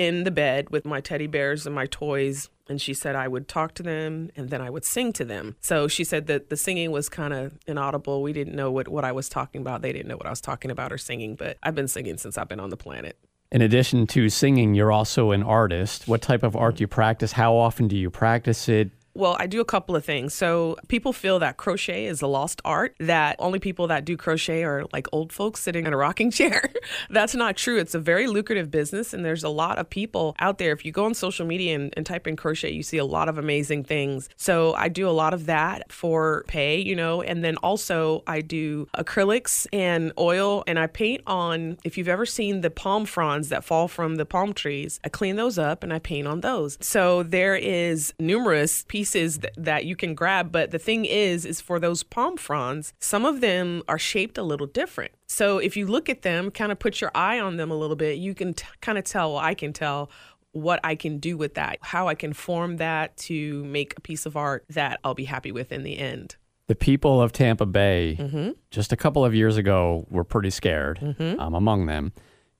in 0.00 0.24
the 0.24 0.30
bed 0.30 0.70
with 0.70 0.86
my 0.86 0.98
teddy 0.98 1.26
bears 1.26 1.66
and 1.66 1.74
my 1.74 1.84
toys. 1.84 2.48
And 2.70 2.80
she 2.80 2.94
said 2.94 3.14
I 3.14 3.28
would 3.28 3.48
talk 3.48 3.74
to 3.74 3.82
them 3.82 4.30
and 4.34 4.48
then 4.48 4.62
I 4.62 4.70
would 4.70 4.86
sing 4.86 5.12
to 5.14 5.26
them. 5.26 5.56
So 5.60 5.88
she 5.88 6.04
said 6.04 6.26
that 6.28 6.48
the 6.48 6.56
singing 6.56 6.90
was 6.90 7.10
kind 7.10 7.34
of 7.34 7.58
inaudible. 7.66 8.22
We 8.22 8.32
didn't 8.32 8.56
know 8.56 8.70
what, 8.70 8.88
what 8.88 9.04
I 9.04 9.12
was 9.12 9.28
talking 9.28 9.60
about. 9.60 9.82
They 9.82 9.92
didn't 9.92 10.08
know 10.08 10.16
what 10.16 10.24
I 10.24 10.30
was 10.30 10.40
talking 10.40 10.70
about 10.70 10.90
or 10.90 10.96
singing, 10.96 11.34
but 11.34 11.58
I've 11.62 11.74
been 11.74 11.86
singing 11.86 12.16
since 12.16 12.38
I've 12.38 12.48
been 12.48 12.60
on 12.60 12.70
the 12.70 12.78
planet. 12.78 13.18
In 13.52 13.60
addition 13.60 14.06
to 14.06 14.30
singing, 14.30 14.74
you're 14.74 14.92
also 14.92 15.32
an 15.32 15.42
artist. 15.42 16.08
What 16.08 16.22
type 16.22 16.44
of 16.44 16.56
art 16.56 16.76
do 16.76 16.84
you 16.84 16.88
practice? 16.88 17.32
How 17.32 17.54
often 17.54 17.86
do 17.86 17.96
you 17.96 18.08
practice 18.08 18.70
it? 18.70 18.90
Well, 19.20 19.36
I 19.38 19.46
do 19.46 19.60
a 19.60 19.66
couple 19.66 19.94
of 19.94 20.02
things. 20.02 20.32
So 20.32 20.78
people 20.88 21.12
feel 21.12 21.40
that 21.40 21.58
crochet 21.58 22.06
is 22.06 22.22
a 22.22 22.26
lost 22.26 22.62
art, 22.64 22.96
that 23.00 23.36
only 23.38 23.58
people 23.58 23.86
that 23.88 24.06
do 24.06 24.16
crochet 24.16 24.64
are 24.64 24.86
like 24.94 25.08
old 25.12 25.30
folks 25.30 25.60
sitting 25.60 25.84
in 25.84 25.92
a 25.92 25.96
rocking 25.98 26.30
chair. 26.38 26.70
That's 27.10 27.34
not 27.34 27.58
true. 27.58 27.78
It's 27.78 27.94
a 27.94 27.98
very 27.98 28.26
lucrative 28.26 28.70
business, 28.70 29.12
and 29.12 29.22
there's 29.22 29.44
a 29.44 29.50
lot 29.50 29.76
of 29.76 29.90
people 29.90 30.34
out 30.38 30.56
there. 30.56 30.72
If 30.72 30.86
you 30.86 30.92
go 30.92 31.04
on 31.04 31.12
social 31.12 31.44
media 31.44 31.74
and, 31.74 31.92
and 31.98 32.06
type 32.06 32.26
in 32.26 32.34
crochet, 32.34 32.70
you 32.70 32.82
see 32.82 32.96
a 32.96 33.04
lot 33.04 33.28
of 33.28 33.36
amazing 33.36 33.84
things. 33.84 34.30
So 34.38 34.72
I 34.72 34.88
do 34.88 35.06
a 35.06 35.12
lot 35.12 35.34
of 35.34 35.44
that 35.44 35.92
for 35.92 36.44
pay, 36.48 36.80
you 36.80 36.96
know, 36.96 37.20
and 37.20 37.44
then 37.44 37.58
also 37.58 38.22
I 38.26 38.40
do 38.40 38.88
acrylics 38.96 39.66
and 39.70 40.14
oil, 40.18 40.64
and 40.66 40.78
I 40.78 40.86
paint 40.86 41.20
on, 41.26 41.76
if 41.84 41.98
you've 41.98 42.08
ever 42.08 42.24
seen 42.24 42.62
the 42.62 42.70
palm 42.70 43.04
fronds 43.04 43.50
that 43.50 43.64
fall 43.64 43.86
from 43.86 44.16
the 44.16 44.24
palm 44.24 44.54
trees, 44.54 44.98
I 45.04 45.10
clean 45.10 45.36
those 45.36 45.58
up 45.58 45.82
and 45.82 45.92
I 45.92 45.98
paint 45.98 46.26
on 46.26 46.40
those. 46.40 46.78
So 46.80 47.22
there 47.22 47.54
is 47.54 48.14
numerous 48.18 48.84
pieces 48.88 49.09
pieces 49.10 49.38
th- 49.38 49.54
that 49.56 49.84
you 49.84 49.96
can 49.96 50.14
grab. 50.14 50.52
But 50.52 50.70
the 50.70 50.78
thing 50.78 51.04
is, 51.04 51.44
is 51.44 51.60
for 51.60 51.78
those 51.78 52.02
palm 52.02 52.36
fronds, 52.36 52.92
some 53.00 53.24
of 53.24 53.40
them 53.40 53.82
are 53.88 53.98
shaped 53.98 54.38
a 54.38 54.42
little 54.42 54.66
different. 54.66 55.12
So 55.26 55.58
if 55.58 55.76
you 55.76 55.86
look 55.86 56.08
at 56.08 56.22
them, 56.22 56.50
kind 56.50 56.72
of 56.72 56.78
put 56.78 57.00
your 57.00 57.10
eye 57.14 57.40
on 57.40 57.56
them 57.56 57.70
a 57.70 57.76
little 57.76 57.96
bit, 57.96 58.18
you 58.18 58.34
can 58.34 58.54
t- 58.54 58.66
kind 58.80 58.98
of 58.98 59.04
tell, 59.04 59.34
well, 59.34 59.42
I 59.42 59.54
can 59.54 59.72
tell 59.72 60.10
what 60.52 60.80
I 60.82 60.96
can 60.96 61.18
do 61.18 61.36
with 61.36 61.54
that, 61.54 61.78
how 61.80 62.08
I 62.08 62.14
can 62.14 62.32
form 62.32 62.78
that 62.78 63.16
to 63.18 63.64
make 63.64 63.94
a 63.96 64.00
piece 64.00 64.26
of 64.26 64.36
art 64.36 64.64
that 64.70 64.98
I'll 65.04 65.14
be 65.14 65.24
happy 65.24 65.52
with 65.52 65.70
in 65.70 65.84
the 65.84 65.98
end. 65.98 66.36
The 66.66 66.74
people 66.74 67.20
of 67.20 67.32
Tampa 67.32 67.66
Bay, 67.66 68.16
mm-hmm. 68.18 68.50
just 68.70 68.92
a 68.92 68.96
couple 68.96 69.24
of 69.24 69.34
years 69.34 69.56
ago, 69.56 70.06
were 70.08 70.24
pretty 70.24 70.50
scared. 70.50 70.98
Mm-hmm. 71.00 71.40
Um, 71.40 71.54
among 71.54 71.86
them 71.86 72.12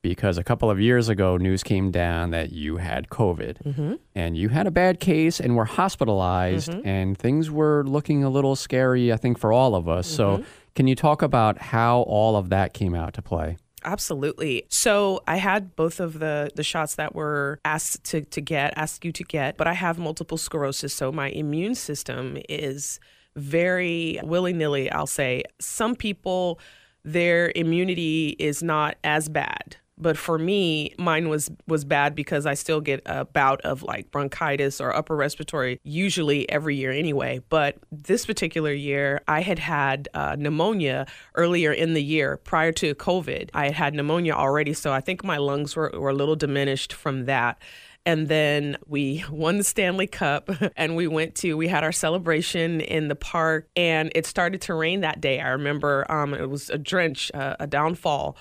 because 0.03 0.39
a 0.39 0.45
couple 0.45 0.71
of 0.71 0.81
years 0.81 1.09
ago, 1.09 1.37
news 1.37 1.63
came 1.63 1.91
down 1.91 2.31
that 2.31 2.53
you 2.53 2.79
had 2.79 3.09
COVID 3.09 3.63
mm-hmm. 3.63 3.95
and 4.15 4.37
you 4.37 4.49
had 4.49 4.67
a 4.67 4.71
bad 4.71 5.01
case 5.01 5.41
and 5.41 5.57
were 5.57 5.65
hospitalized, 5.65 6.71
mm-hmm. 6.71 6.89
and 6.89 7.19
things 7.19 7.51
were 7.51 7.85
looking 7.85 8.25
a 8.25 8.31
little 8.31 8.57
scary, 8.57 9.13
I 9.13 9.17
think, 9.17 9.39
for 9.39 9.53
all 9.53 9.75
of 9.75 9.89
us. 9.89 10.07
Mm-hmm. 10.07 10.43
So, 10.43 10.45
can 10.75 10.87
you 10.87 10.95
talk 10.95 11.21
about 11.21 11.59
how 11.59 12.03
all 12.03 12.37
of 12.37 12.49
that 12.51 12.73
came 12.73 12.95
out 12.95 13.13
to 13.15 13.23
play? 13.23 13.57
Absolutely. 13.85 14.65
So 14.69 15.21
I 15.27 15.37
had 15.37 15.75
both 15.75 16.01
of 16.01 16.19
the 16.19 16.51
the 16.55 16.63
shots 16.63 16.97
that 16.97 17.15
were 17.15 17.61
asked 17.65 18.05
to 18.05 18.23
to 18.23 18.41
get, 18.41 18.75
asked 18.77 19.05
you 19.05 19.13
to 19.13 19.25
get, 19.25 19.57
but 19.57 19.67
I 19.67 19.73
have 19.73 19.99
multiple 19.99 20.39
sclerosis, 20.39 20.95
so 20.95 21.11
my 21.11 21.31
immune 21.31 21.75
system 21.75 22.39
is 22.49 23.01
very 23.37 24.21
willy 24.23 24.53
nilly. 24.53 24.91
I'll 24.91 25.07
say 25.07 25.45
some 25.61 25.97
people 25.97 26.61
their 27.05 27.53
immunity 27.55 28.37
is 28.39 28.63
not 28.63 28.97
as 29.03 29.29
bad 29.29 29.77
but 30.01 30.17
for 30.17 30.39
me 30.39 30.95
mine 30.99 31.29
was 31.29 31.51
was 31.67 31.85
bad 31.85 32.15
because 32.15 32.47
i 32.47 32.55
still 32.55 32.81
get 32.81 33.03
a 33.07 33.25
bout 33.25 33.61
of 33.63 33.83
like 33.83 34.11
bronchitis 34.11 34.81
or 34.81 34.95
upper 34.95 35.17
respiratory 35.17 35.81
usually 35.83 36.49
every 36.51 36.77
year 36.77 36.91
anyway 36.91 37.41
but 37.49 37.77
this 37.91 38.27
particular 38.27 38.73
year 38.73 39.21
i 39.29 39.41
had 39.41 39.59
had 39.59 40.09
uh, 40.15 40.35
pneumonia 40.39 41.07
earlier 41.35 41.73
in 41.73 41.95
the 41.95 42.03
year 42.03 42.37
prior 42.39 42.73
to 42.73 42.95
covid 42.95 43.51
i 43.55 43.67
had 43.67 43.75
had 43.75 43.95
pneumonia 43.95 44.33
already 44.33 44.73
so 44.73 44.93
i 44.93 45.01
think 45.01 45.25
my 45.25 45.37
lungs 45.37 45.77
were, 45.77 45.91
were 45.95 46.11
a 46.11 46.15
little 46.15 46.37
diminished 46.37 46.93
from 46.93 47.25
that 47.27 47.59
And 48.07 48.29
then 48.29 48.77
we 48.87 49.25
won 49.31 49.59
the 49.59 49.65
Stanley 49.65 50.07
Cup 50.07 50.51
and 50.77 50.97
we 50.97 51.07
went 51.07 51.35
to, 51.37 51.57
we 51.57 51.69
had 51.69 51.85
our 51.85 51.93
celebration 51.93 52.81
in 52.81 53.09
the 53.09 53.15
park 53.15 53.69
and 53.77 54.11
it 54.15 54.27
started 54.27 54.61
to 54.63 54.75
rain 54.75 55.01
that 55.01 55.21
day. 55.21 55.41
I 55.41 55.49
remember 55.51 56.11
um, 56.11 56.35
it 56.35 56.49
was 56.49 56.71
a 56.71 56.79
drench, 56.79 57.31
uh, 57.35 57.57
a 57.61 57.67
downfall. 57.67 58.37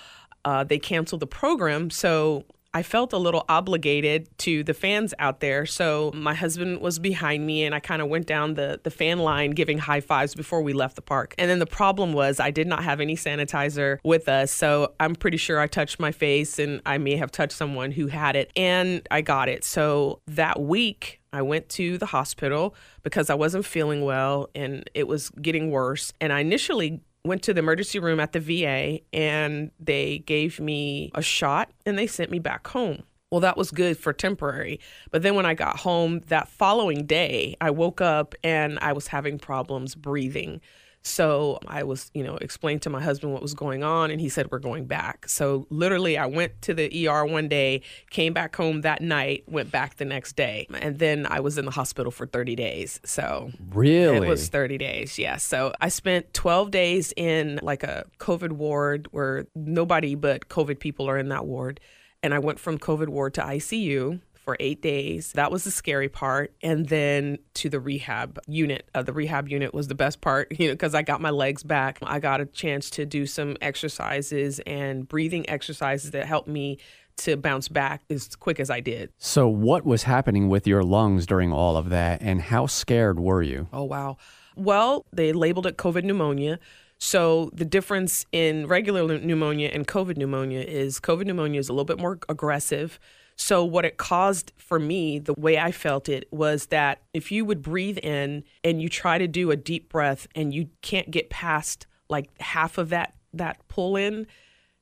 Uh, 0.45 0.63
they 0.63 0.79
canceled 0.79 1.21
the 1.21 1.27
program. 1.27 1.89
So 1.89 2.45
I 2.71 2.83
felt 2.83 3.13
a 3.13 3.17
little 3.17 3.45
obligated 3.49 4.29
to 4.39 4.63
the 4.63 4.75
fans 4.75 5.13
out 5.17 5.39
there. 5.39 5.65
So 5.65 6.11
my 6.13 6.35
husband 6.35 6.81
was 6.81 6.99
behind 6.99 7.45
me 7.45 7.63
and 7.63 7.73
I 7.73 7.79
kind 7.79 7.99
of 7.99 8.09
went 8.09 8.27
down 8.27 8.53
the, 8.53 8.79
the 8.83 8.91
fan 8.91 9.19
line 9.19 9.51
giving 9.51 9.79
high 9.79 10.01
fives 10.01 10.35
before 10.35 10.61
we 10.61 10.73
left 10.73 10.95
the 10.95 11.01
park. 11.01 11.33
And 11.39 11.49
then 11.49 11.57
the 11.57 11.65
problem 11.65 12.13
was 12.13 12.39
I 12.39 12.51
did 12.51 12.67
not 12.67 12.83
have 12.83 13.01
any 13.01 13.15
sanitizer 13.15 13.97
with 14.03 14.29
us. 14.29 14.51
So 14.51 14.93
I'm 14.99 15.15
pretty 15.15 15.37
sure 15.37 15.59
I 15.59 15.65
touched 15.65 15.99
my 15.99 16.11
face 16.11 16.59
and 16.59 16.81
I 16.85 16.99
may 16.99 17.15
have 17.15 17.31
touched 17.31 17.53
someone 17.53 17.91
who 17.91 18.05
had 18.05 18.35
it 18.35 18.51
and 18.55 19.07
I 19.09 19.21
got 19.21 19.49
it. 19.49 19.63
So 19.63 20.21
that 20.27 20.61
week, 20.61 21.15
I 21.31 21.43
went 21.43 21.69
to 21.69 21.97
the 21.99 22.07
hospital 22.07 22.75
because 23.03 23.29
I 23.29 23.35
wasn't 23.35 23.65
feeling 23.65 24.03
well 24.03 24.49
and 24.55 24.89
it 24.93 25.07
was 25.07 25.29
getting 25.29 25.69
worse. 25.69 26.11
And 26.19 26.33
I 26.33 26.39
initially 26.39 27.01
went 27.25 27.43
to 27.43 27.53
the 27.53 27.59
emergency 27.59 27.99
room 27.99 28.19
at 28.19 28.31
the 28.31 28.39
VA 28.39 28.99
and 29.13 29.71
they 29.79 30.19
gave 30.19 30.59
me 30.59 31.11
a 31.15 31.21
shot 31.21 31.71
and 31.85 31.97
they 31.97 32.07
sent 32.07 32.31
me 32.31 32.39
back 32.39 32.67
home. 32.67 33.03
Well, 33.31 33.41
that 33.41 33.57
was 33.57 33.69
good 33.69 33.97
for 33.97 34.11
temporary. 34.11 34.79
But 35.11 35.21
then 35.21 35.35
when 35.35 35.45
I 35.45 35.53
got 35.53 35.77
home 35.77 36.21
that 36.27 36.47
following 36.47 37.05
day, 37.05 37.55
I 37.61 37.69
woke 37.69 38.01
up 38.01 38.33
and 38.43 38.79
I 38.79 38.93
was 38.93 39.07
having 39.07 39.37
problems 39.37 39.93
breathing. 39.93 40.61
So 41.01 41.59
I 41.65 41.83
was, 41.83 42.11
you 42.13 42.23
know, 42.23 42.35
explained 42.37 42.81
to 42.83 42.89
my 42.89 43.01
husband 43.01 43.31
what 43.31 43.41
was 43.41 43.53
going 43.53 43.83
on, 43.83 44.11
and 44.11 44.19
he 44.19 44.27
said, 44.27 44.51
We're 44.51 44.59
going 44.59 44.85
back. 44.85 45.27
So 45.29 45.65
literally, 45.69 46.17
I 46.17 46.25
went 46.25 46.61
to 46.63 46.73
the 46.73 47.07
ER 47.07 47.25
one 47.25 47.47
day, 47.47 47.81
came 48.09 48.33
back 48.33 48.55
home 48.55 48.81
that 48.81 49.01
night, 49.01 49.43
went 49.47 49.71
back 49.71 49.95
the 49.95 50.05
next 50.05 50.35
day. 50.35 50.67
And 50.81 50.99
then 50.99 51.25
I 51.25 51.39
was 51.39 51.57
in 51.57 51.65
the 51.65 51.71
hospital 51.71 52.11
for 52.11 52.25
30 52.25 52.55
days. 52.55 52.99
So 53.05 53.51
really? 53.71 54.17
It 54.17 54.29
was 54.29 54.49
30 54.49 54.77
days, 54.77 55.17
yes. 55.17 55.29
Yeah. 55.29 55.37
So 55.37 55.73
I 55.79 55.89
spent 55.89 56.33
12 56.33 56.71
days 56.71 57.13
in 57.15 57.59
like 57.63 57.83
a 57.83 58.05
COVID 58.19 58.51
ward 58.53 59.07
where 59.11 59.45
nobody 59.55 60.15
but 60.15 60.49
COVID 60.49 60.79
people 60.79 61.09
are 61.09 61.17
in 61.17 61.29
that 61.29 61.45
ward. 61.45 61.79
And 62.21 62.33
I 62.33 62.39
went 62.39 62.59
from 62.59 62.77
COVID 62.77 63.07
ward 63.07 63.33
to 63.35 63.41
ICU 63.41 64.19
for 64.49 64.57
eight 64.59 64.81
days. 64.81 65.31
That 65.33 65.51
was 65.51 65.63
the 65.63 65.69
scary 65.69 66.09
part. 66.09 66.55
And 66.63 66.87
then 66.87 67.37
to 67.53 67.69
the 67.69 67.79
rehab 67.79 68.39
unit. 68.47 68.89
Uh, 68.95 69.03
the 69.03 69.13
rehab 69.13 69.47
unit 69.47 69.75
was 69.75 69.89
the 69.89 69.93
best 69.93 70.21
part, 70.21 70.47
you 70.59 70.69
know, 70.69 70.73
because 70.73 70.95
I 70.95 71.03
got 71.03 71.21
my 71.21 71.29
legs 71.29 71.61
back. 71.61 71.99
I 72.01 72.17
got 72.17 72.41
a 72.41 72.47
chance 72.47 72.89
to 72.91 73.05
do 73.05 73.27
some 73.27 73.57
exercises 73.61 74.59
and 74.65 75.07
breathing 75.07 75.47
exercises 75.47 76.09
that 76.11 76.25
helped 76.25 76.47
me 76.47 76.79
to 77.17 77.37
bounce 77.37 77.67
back 77.67 78.01
as 78.09 78.35
quick 78.37 78.59
as 78.59 78.71
I 78.71 78.79
did. 78.79 79.11
So, 79.19 79.47
what 79.47 79.85
was 79.85 80.03
happening 80.03 80.49
with 80.49 80.65
your 80.65 80.83
lungs 80.83 81.27
during 81.27 81.51
all 81.51 81.77
of 81.77 81.89
that, 81.89 82.21
and 82.21 82.41
how 82.41 82.65
scared 82.65 83.19
were 83.19 83.43
you? 83.43 83.67
Oh, 83.71 83.83
wow. 83.83 84.17
Well, 84.55 85.05
they 85.13 85.31
labeled 85.31 85.67
it 85.67 85.77
COVID 85.77 86.05
pneumonia. 86.05 86.57
So 86.97 87.49
the 87.53 87.65
difference 87.65 88.25
in 88.31 88.67
regular 88.67 89.19
pneumonia 89.19 89.69
and 89.73 89.87
COVID 89.87 90.17
pneumonia 90.17 90.61
is 90.61 90.99
COVID 90.99 91.25
pneumonia 91.25 91.59
is 91.59 91.69
a 91.69 91.71
little 91.71 91.85
bit 91.85 91.99
more 91.99 92.19
aggressive. 92.27 92.99
So, 93.41 93.63
what 93.63 93.85
it 93.85 93.95
caused 93.95 94.51
for 94.57 94.79
me, 94.79 95.17
the 95.17 95.33
way 95.33 95.57
I 95.57 95.71
felt 95.71 96.09
it, 96.09 96.27
was 96.29 96.65
that 96.67 97.01
if 97.13 97.31
you 97.31 97.45
would 97.45 97.61
breathe 97.61 97.97
in 97.97 98.43
and 98.65 98.81
you 98.81 98.89
try 98.89 99.17
to 99.17 99.29
do 99.29 99.49
a 99.49 99.55
deep 99.55 99.87
breath 99.87 100.27
and 100.35 100.53
you 100.53 100.67
can't 100.81 101.09
get 101.09 101.29
past 101.29 101.87
like 102.09 102.29
half 102.41 102.77
of 102.77 102.89
that 102.89 103.15
that 103.33 103.65
pull 103.69 103.95
in, 103.95 104.27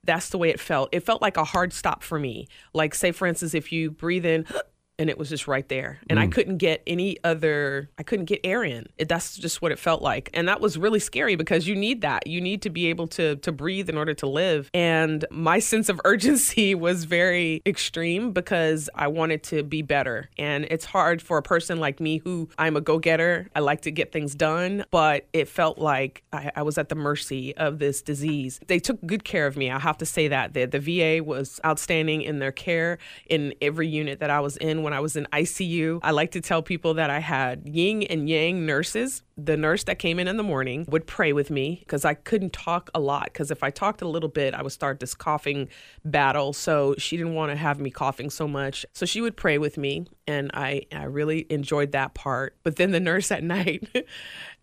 that's 0.03 0.29
the 0.29 0.39
way 0.39 0.49
it 0.49 0.59
felt. 0.59 0.89
It 0.91 1.01
felt 1.01 1.21
like 1.21 1.37
a 1.37 1.43
hard 1.43 1.71
stop 1.71 2.01
for 2.01 2.17
me. 2.17 2.47
Like, 2.73 2.95
say, 2.95 3.11
for 3.11 3.27
instance, 3.27 3.53
if 3.53 3.71
you 3.71 3.91
breathe 3.91 4.25
in 4.25 4.47
and 4.99 5.09
it 5.09 5.17
was 5.17 5.29
just 5.29 5.47
right 5.47 5.67
there. 5.69 5.99
And 6.09 6.19
mm. 6.19 6.23
i 6.23 6.27
couldn't 6.27 6.57
get 6.57 6.81
any 6.87 7.17
other 7.23 7.89
i 7.97 8.03
couldn't 8.03 8.25
get 8.25 8.39
air 8.43 8.63
in 8.63 8.87
it, 8.97 9.07
that's 9.07 9.37
just 9.37 9.61
what 9.61 9.71
it 9.71 9.79
felt 9.79 10.01
like. 10.01 10.29
And 10.33 10.47
that 10.47 10.61
was 10.61 10.77
really 10.77 10.99
scary 10.99 11.35
because 11.35 11.67
you 11.67 11.75
need 11.75 12.01
that. 12.01 12.27
You 12.27 12.41
need 12.41 12.61
to 12.63 12.69
be 12.69 12.87
able 12.87 13.07
to 13.09 13.35
to 13.37 13.51
breathe 13.51 13.89
in 13.89 13.97
order 13.97 14.13
to 14.15 14.27
live. 14.27 14.69
And 14.73 15.25
my 15.31 15.59
sense 15.67 15.89
of 15.89 16.01
urgency 16.05 16.75
was 16.75 17.03
very 17.03 17.61
extreme 17.65 18.31
because 18.31 18.89
i 18.95 19.07
wanted 19.07 19.43
to 19.43 19.63
be 19.63 19.81
better. 19.81 20.29
And 20.37 20.65
it's 20.65 20.85
hard 20.85 21.21
for 21.21 21.37
a 21.37 21.43
person 21.43 21.79
like 21.79 21.99
me 21.99 22.17
who 22.17 22.49
i'm 22.57 22.75
a 22.75 22.81
go-getter. 22.81 23.49
I 23.55 23.59
like 23.59 23.81
to 23.81 23.91
get 23.91 24.11
things 24.11 24.35
done 24.35 24.85
but 24.91 25.27
it 25.33 25.47
felt 25.47 25.77
like 25.77 26.23
i, 26.33 26.51
I 26.55 26.61
was 26.63 26.77
at 26.77 26.89
the 26.89 26.95
mercy 26.95 27.55
of 27.57 27.79
this 27.79 28.01
disease. 28.01 28.59
They 28.67 28.79
took 28.79 29.03
good 29.05 29.23
care 29.23 29.47
of 29.47 29.57
me. 29.57 29.69
I 29.69 29.79
have 29.79 29.97
to 29.99 30.05
say 30.05 30.27
that. 30.29 30.53
The, 30.53 30.65
the 30.65 30.79
va 30.79 31.23
was 31.23 31.59
outstanding 31.65 32.21
in 32.21 32.39
their 32.39 32.51
care 32.51 32.97
in 33.27 33.53
every 33.61 33.87
unit 33.87 34.19
that 34.19 34.29
i 34.29 34.39
was 34.39 34.57
in 34.57 34.83
when 34.87 34.93
I 34.93 35.01
was 35.01 35.17
in 35.17 35.27
ICU. 35.33 35.99
I 36.01 36.11
like 36.11 36.31
to 36.31 36.39
tell 36.39 36.61
people 36.61 36.93
that 36.93 37.09
I 37.09 37.19
had 37.19 37.67
yin 37.67 38.03
and 38.03 38.29
yang 38.29 38.65
nurses. 38.65 39.21
The 39.35 39.57
nurse 39.57 39.83
that 39.83 39.99
came 39.99 40.17
in 40.17 40.29
in 40.29 40.37
the 40.37 40.43
morning 40.43 40.85
would 40.87 41.05
pray 41.05 41.33
with 41.33 41.51
me 41.51 41.79
because 41.81 42.05
I 42.05 42.13
couldn't 42.13 42.53
talk 42.53 42.89
a 42.95 43.01
lot. 43.01 43.25
Because 43.25 43.51
if 43.51 43.63
I 43.63 43.69
talked 43.69 44.01
a 44.01 44.07
little 44.07 44.29
bit, 44.29 44.53
I 44.53 44.61
would 44.61 44.71
start 44.71 45.01
this 45.01 45.13
coughing 45.13 45.67
battle. 46.05 46.53
So 46.53 46.95
she 46.97 47.17
didn't 47.17 47.33
want 47.33 47.51
to 47.51 47.57
have 47.57 47.81
me 47.81 47.91
coughing 47.91 48.29
so 48.29 48.47
much. 48.47 48.85
So 48.93 49.05
she 49.05 49.19
would 49.19 49.35
pray 49.35 49.57
with 49.57 49.77
me, 49.77 50.07
and 50.25 50.51
I, 50.53 50.83
I 50.93 51.03
really 51.03 51.45
enjoyed 51.49 51.91
that 51.91 52.13
part. 52.13 52.55
But 52.63 52.77
then 52.77 52.91
the 52.91 53.01
nurse 53.01 53.29
at 53.29 53.43
night, 53.57 53.89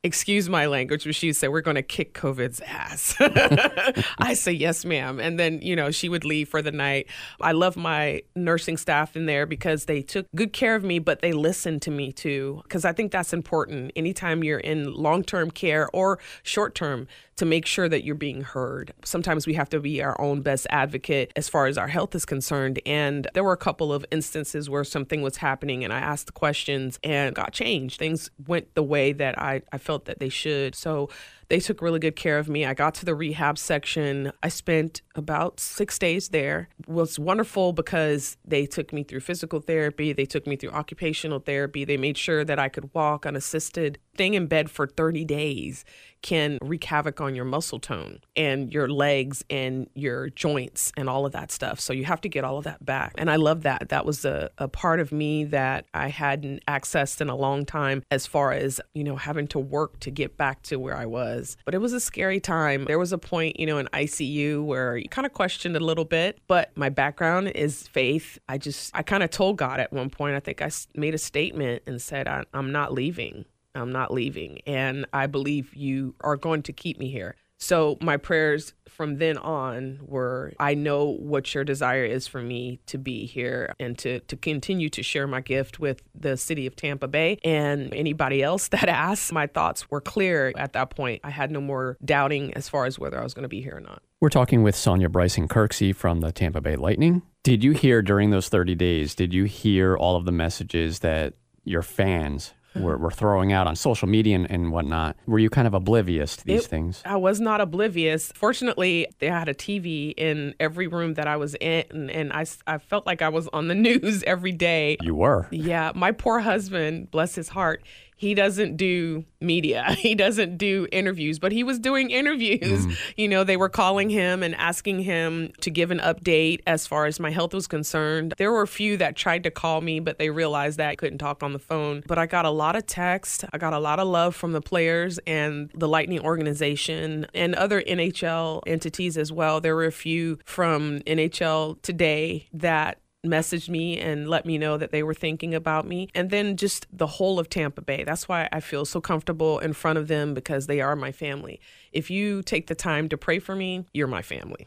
excuse 0.04 0.50
my 0.50 0.66
language, 0.66 1.04
but 1.04 1.14
she 1.14 1.28
would 1.28 1.36
say, 1.36 1.48
We're 1.48 1.62
going 1.62 1.74
to 1.74 1.82
kick 1.82 2.14
COVID's 2.14 2.60
ass. 2.60 3.16
I 4.18 4.34
say, 4.34 4.52
Yes, 4.52 4.84
ma'am. 4.84 5.18
And 5.18 5.40
then, 5.40 5.60
you 5.62 5.74
know, 5.74 5.90
she 5.90 6.08
would 6.08 6.24
leave 6.24 6.48
for 6.48 6.62
the 6.62 6.70
night. 6.70 7.08
I 7.40 7.52
love 7.52 7.76
my 7.76 8.22
nursing 8.36 8.76
staff 8.76 9.16
in 9.16 9.26
there 9.26 9.46
because 9.46 9.86
they 9.86 10.02
took 10.02 10.26
good 10.36 10.52
care 10.52 10.76
of 10.76 10.84
me, 10.84 10.98
but 10.98 11.22
they 11.22 11.32
listened 11.32 11.82
to 11.82 11.90
me 11.90 12.12
too. 12.12 12.60
Because 12.62 12.84
I 12.84 12.92
think 12.92 13.10
that's 13.10 13.32
important 13.32 13.92
anytime 13.96 14.44
you're 14.44 14.58
in 14.60 14.92
long 14.92 15.24
term 15.24 15.50
care 15.50 15.88
or 15.92 16.20
short 16.42 16.74
term 16.74 17.08
to 17.36 17.44
make 17.44 17.66
sure 17.66 17.88
that 17.88 18.04
you're 18.04 18.14
being 18.14 18.42
heard. 18.42 18.92
Sometimes 19.04 19.46
we 19.46 19.54
have 19.54 19.68
to 19.70 19.80
be 19.80 20.02
our 20.02 20.20
own 20.20 20.40
best 20.42 20.66
advocate 20.70 21.32
as 21.36 21.48
far 21.48 21.66
as 21.66 21.76
our 21.76 21.88
health 21.88 22.14
is 22.14 22.24
concerned. 22.24 22.80
And 22.86 23.26
there 23.34 23.44
were 23.44 23.52
a 23.52 23.58
couple 23.58 23.92
of 23.92 24.04
instances 24.10 24.70
where 24.70 24.84
something 24.84 25.22
was 25.22 25.38
happening 25.38 25.84
and 25.84 25.92
I 25.92 25.98
asked 25.98 26.26
the 26.26 26.32
questions 26.32 26.98
and 27.02 27.34
got 27.34 27.52
changed. 27.52 27.98
Things 27.98 28.30
went 28.46 28.74
the 28.74 28.82
way 28.82 29.12
that 29.12 29.40
I, 29.40 29.62
I 29.72 29.78
felt 29.78 30.04
that 30.04 30.20
they 30.20 30.28
should. 30.28 30.74
So 30.74 31.08
they 31.48 31.60
took 31.60 31.82
really 31.82 31.98
good 31.98 32.16
care 32.16 32.38
of 32.38 32.48
me. 32.48 32.64
I 32.64 32.74
got 32.74 32.94
to 32.96 33.04
the 33.04 33.14
rehab 33.14 33.58
section. 33.58 34.32
I 34.42 34.48
spent 34.48 35.02
about 35.14 35.60
six 35.60 35.98
days 35.98 36.28
there. 36.28 36.68
It 36.80 36.88
was 36.88 37.18
wonderful 37.18 37.72
because 37.72 38.36
they 38.44 38.66
took 38.66 38.92
me 38.92 39.04
through 39.04 39.20
physical 39.20 39.60
therapy, 39.60 40.12
they 40.12 40.26
took 40.26 40.46
me 40.46 40.56
through 40.56 40.70
occupational 40.70 41.38
therapy, 41.38 41.84
they 41.84 41.96
made 41.96 42.18
sure 42.18 42.44
that 42.44 42.58
I 42.58 42.68
could 42.68 42.92
walk 42.94 43.26
unassisted. 43.26 43.98
Staying 44.14 44.34
in 44.34 44.46
bed 44.46 44.70
for 44.70 44.86
30 44.86 45.24
days 45.24 45.84
can 46.24 46.58
wreak 46.62 46.84
havoc 46.84 47.20
on 47.20 47.34
your 47.34 47.44
muscle 47.44 47.78
tone 47.78 48.18
and 48.34 48.72
your 48.72 48.88
legs 48.88 49.44
and 49.50 49.90
your 49.94 50.30
joints 50.30 50.90
and 50.96 51.06
all 51.06 51.26
of 51.26 51.32
that 51.32 51.52
stuff. 51.52 51.78
So 51.78 51.92
you 51.92 52.06
have 52.06 52.22
to 52.22 52.30
get 52.30 52.44
all 52.44 52.56
of 52.56 52.64
that 52.64 52.82
back. 52.82 53.12
And 53.18 53.30
I 53.30 53.36
love 53.36 53.64
that. 53.64 53.90
That 53.90 54.06
was 54.06 54.24
a, 54.24 54.50
a 54.56 54.66
part 54.66 55.00
of 55.00 55.12
me 55.12 55.44
that 55.44 55.84
I 55.92 56.08
hadn't 56.08 56.64
accessed 56.66 57.20
in 57.20 57.28
a 57.28 57.36
long 57.36 57.66
time 57.66 58.02
as 58.10 58.26
far 58.26 58.52
as, 58.52 58.80
you 58.94 59.04
know, 59.04 59.16
having 59.16 59.46
to 59.48 59.58
work 59.58 60.00
to 60.00 60.10
get 60.10 60.38
back 60.38 60.62
to 60.62 60.76
where 60.76 60.96
I 60.96 61.04
was. 61.04 61.33
But 61.64 61.74
it 61.74 61.78
was 61.78 61.92
a 61.92 62.00
scary 62.00 62.40
time. 62.40 62.84
There 62.84 62.98
was 62.98 63.12
a 63.12 63.18
point, 63.18 63.58
you 63.58 63.66
know, 63.66 63.78
in 63.78 63.86
ICU 63.86 64.64
where 64.64 64.96
you 64.96 65.08
kind 65.08 65.26
of 65.26 65.32
questioned 65.32 65.76
a 65.76 65.80
little 65.80 66.04
bit, 66.04 66.38
but 66.46 66.70
my 66.76 66.88
background 66.88 67.48
is 67.48 67.86
faith. 67.88 68.38
I 68.48 68.58
just, 68.58 68.90
I 68.94 69.02
kind 69.02 69.22
of 69.22 69.30
told 69.30 69.56
God 69.56 69.80
at 69.80 69.92
one 69.92 70.10
point, 70.10 70.36
I 70.36 70.40
think 70.40 70.62
I 70.62 70.70
made 70.94 71.14
a 71.14 71.18
statement 71.18 71.82
and 71.86 72.00
said, 72.00 72.28
I'm 72.28 72.72
not 72.72 72.92
leaving. 72.92 73.44
I'm 73.74 73.90
not 73.90 74.12
leaving. 74.12 74.60
And 74.66 75.06
I 75.12 75.26
believe 75.26 75.74
you 75.74 76.14
are 76.20 76.36
going 76.36 76.62
to 76.62 76.72
keep 76.72 76.98
me 76.98 77.10
here. 77.10 77.34
So 77.58 77.96
my 78.00 78.16
prayers 78.16 78.74
from 78.88 79.16
then 79.18 79.38
on 79.38 79.98
were 80.02 80.52
I 80.60 80.74
know 80.74 81.06
what 81.06 81.52
your 81.54 81.64
desire 81.64 82.04
is 82.04 82.28
for 82.28 82.40
me 82.40 82.80
to 82.86 82.98
be 82.98 83.26
here 83.26 83.74
and 83.80 83.98
to, 83.98 84.20
to 84.20 84.36
continue 84.36 84.88
to 84.90 85.02
share 85.02 85.26
my 85.26 85.40
gift 85.40 85.80
with 85.80 86.02
the 86.14 86.36
city 86.36 86.66
of 86.66 86.76
Tampa 86.76 87.08
Bay 87.08 87.38
and 87.42 87.92
anybody 87.92 88.42
else 88.42 88.68
that 88.74 88.88
asks. 88.88 89.32
My 89.32 89.46
thoughts 89.46 89.90
were 89.90 90.00
clear 90.00 90.52
at 90.56 90.74
that 90.74 90.90
point. 90.90 91.22
I 91.24 91.30
had 91.30 91.50
no 91.50 91.60
more 91.60 91.96
doubting 92.04 92.54
as 92.54 92.68
far 92.68 92.86
as 92.86 92.98
whether 92.98 93.18
I 93.18 93.24
was 93.24 93.34
going 93.34 93.42
to 93.44 93.48
be 93.48 93.62
here 93.62 93.76
or 93.76 93.80
not. 93.80 94.02
We're 94.20 94.28
talking 94.28 94.62
with 94.62 94.74
Sonja 94.74 95.10
Bryson 95.10 95.48
Kirksey 95.48 95.94
from 95.94 96.20
the 96.20 96.32
Tampa 96.32 96.60
Bay 96.60 96.76
Lightning. 96.76 97.22
Did 97.42 97.62
you 97.62 97.72
hear 97.72 98.00
during 98.00 98.30
those 98.30 98.48
30 98.48 98.74
days, 98.74 99.14
did 99.14 99.34
you 99.34 99.44
hear 99.44 99.96
all 99.96 100.16
of 100.16 100.24
the 100.24 100.32
messages 100.32 101.00
that 101.00 101.34
your 101.64 101.82
fans 101.82 102.54
were, 102.74 102.96
were 102.96 103.10
throwing 103.10 103.52
out 103.52 103.66
on 103.66 103.76
social 103.76 104.08
media 104.08 104.36
and, 104.36 104.50
and 104.50 104.72
whatnot. 104.72 105.16
Were 105.26 105.38
you 105.38 105.50
kind 105.50 105.66
of 105.66 105.74
oblivious 105.74 106.36
to 106.36 106.44
these 106.44 106.64
it, 106.64 106.68
things? 106.68 107.02
I 107.04 107.16
was 107.16 107.40
not 107.40 107.60
oblivious. 107.60 108.32
Fortunately, 108.34 109.06
they 109.18 109.28
had 109.28 109.48
a 109.48 109.54
TV 109.54 110.14
in 110.16 110.54
every 110.60 110.86
room 110.86 111.14
that 111.14 111.26
I 111.26 111.36
was 111.36 111.54
in, 111.56 111.84
and, 111.90 112.10
and 112.10 112.32
I, 112.32 112.46
I 112.66 112.78
felt 112.78 113.06
like 113.06 113.22
I 113.22 113.28
was 113.28 113.48
on 113.52 113.68
the 113.68 113.74
news 113.84 114.22
every 114.24 114.52
day. 114.52 114.96
You 115.00 115.14
were? 115.14 115.48
Yeah. 115.50 115.92
My 115.94 116.12
poor 116.12 116.40
husband, 116.40 117.10
bless 117.10 117.34
his 117.34 117.48
heart, 117.48 117.82
he 118.24 118.32
doesn't 118.32 118.78
do 118.78 119.24
media. 119.40 119.94
He 120.04 120.14
doesn't 120.14 120.58
do 120.58 120.86
interviews, 120.92 121.38
but 121.38 121.50
he 121.50 121.62
was 121.62 121.78
doing 121.78 122.10
interviews. 122.10 122.86
Mm. 122.86 122.96
You 123.16 123.28
know, 123.28 123.42
they 123.42 123.56
were 123.56 123.70
calling 123.70 124.10
him 124.10 124.42
and 124.42 124.54
asking 124.54 125.00
him 125.00 125.52
to 125.62 125.70
give 125.70 125.90
an 125.90 125.98
update 125.98 126.60
as 126.66 126.86
far 126.86 127.06
as 127.06 127.18
my 127.18 127.30
health 127.30 127.54
was 127.54 127.66
concerned. 127.66 128.34
There 128.36 128.52
were 128.52 128.60
a 128.60 128.66
few 128.66 128.98
that 128.98 129.16
tried 129.16 129.44
to 129.44 129.50
call 129.50 129.80
me, 129.80 130.00
but 130.00 130.18
they 130.18 130.28
realized 130.28 130.78
that 130.78 130.90
I 130.90 130.96
couldn't 130.96 131.18
talk 131.18 131.42
on 131.42 131.54
the 131.54 131.58
phone. 131.58 132.02
But 132.06 132.18
I 132.18 132.26
got 132.26 132.44
a 132.44 132.50
lot 132.50 132.76
of 132.76 132.86
text. 132.86 133.46
I 133.52 133.58
got 133.58 133.72
a 133.72 133.78
lot 133.78 133.98
of 133.98 134.06
love 134.06 134.36
from 134.36 134.52
the 134.52 134.60
players 134.60 135.18
and 135.26 135.70
the 135.74 135.88
Lightning 135.88 136.20
organization 136.20 137.26
and 137.32 137.54
other 137.54 137.80
NHL 137.82 138.62
entities 138.66 139.16
as 139.16 139.32
well. 139.32 139.60
There 139.60 139.74
were 139.74 139.86
a 139.86 139.92
few 139.92 140.38
from 140.44 141.00
NHL 141.00 141.80
today 141.80 142.48
that 142.52 142.98
messaged 143.24 143.68
me 143.68 143.98
and 143.98 144.28
let 144.28 144.46
me 144.46 144.58
know 144.58 144.76
that 144.76 144.92
they 144.92 145.02
were 145.02 145.14
thinking 145.14 145.54
about 145.54 145.86
me. 145.86 146.08
And 146.14 146.30
then 146.30 146.56
just 146.56 146.86
the 146.92 147.06
whole 147.06 147.38
of 147.38 147.48
Tampa 147.48 147.80
Bay. 147.80 148.04
That's 148.04 148.28
why 148.28 148.48
I 148.52 148.60
feel 148.60 148.84
so 148.84 149.00
comfortable 149.00 149.58
in 149.58 149.72
front 149.72 149.98
of 149.98 150.08
them 150.08 150.34
because 150.34 150.66
they 150.66 150.80
are 150.80 150.94
my 150.94 151.12
family. 151.12 151.60
If 151.92 152.10
you 152.10 152.42
take 152.42 152.66
the 152.66 152.74
time 152.74 153.08
to 153.08 153.16
pray 153.16 153.38
for 153.38 153.56
me, 153.56 153.86
you're 153.92 154.06
my 154.06 154.22
family. 154.22 154.66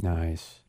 Nice. 0.00 0.60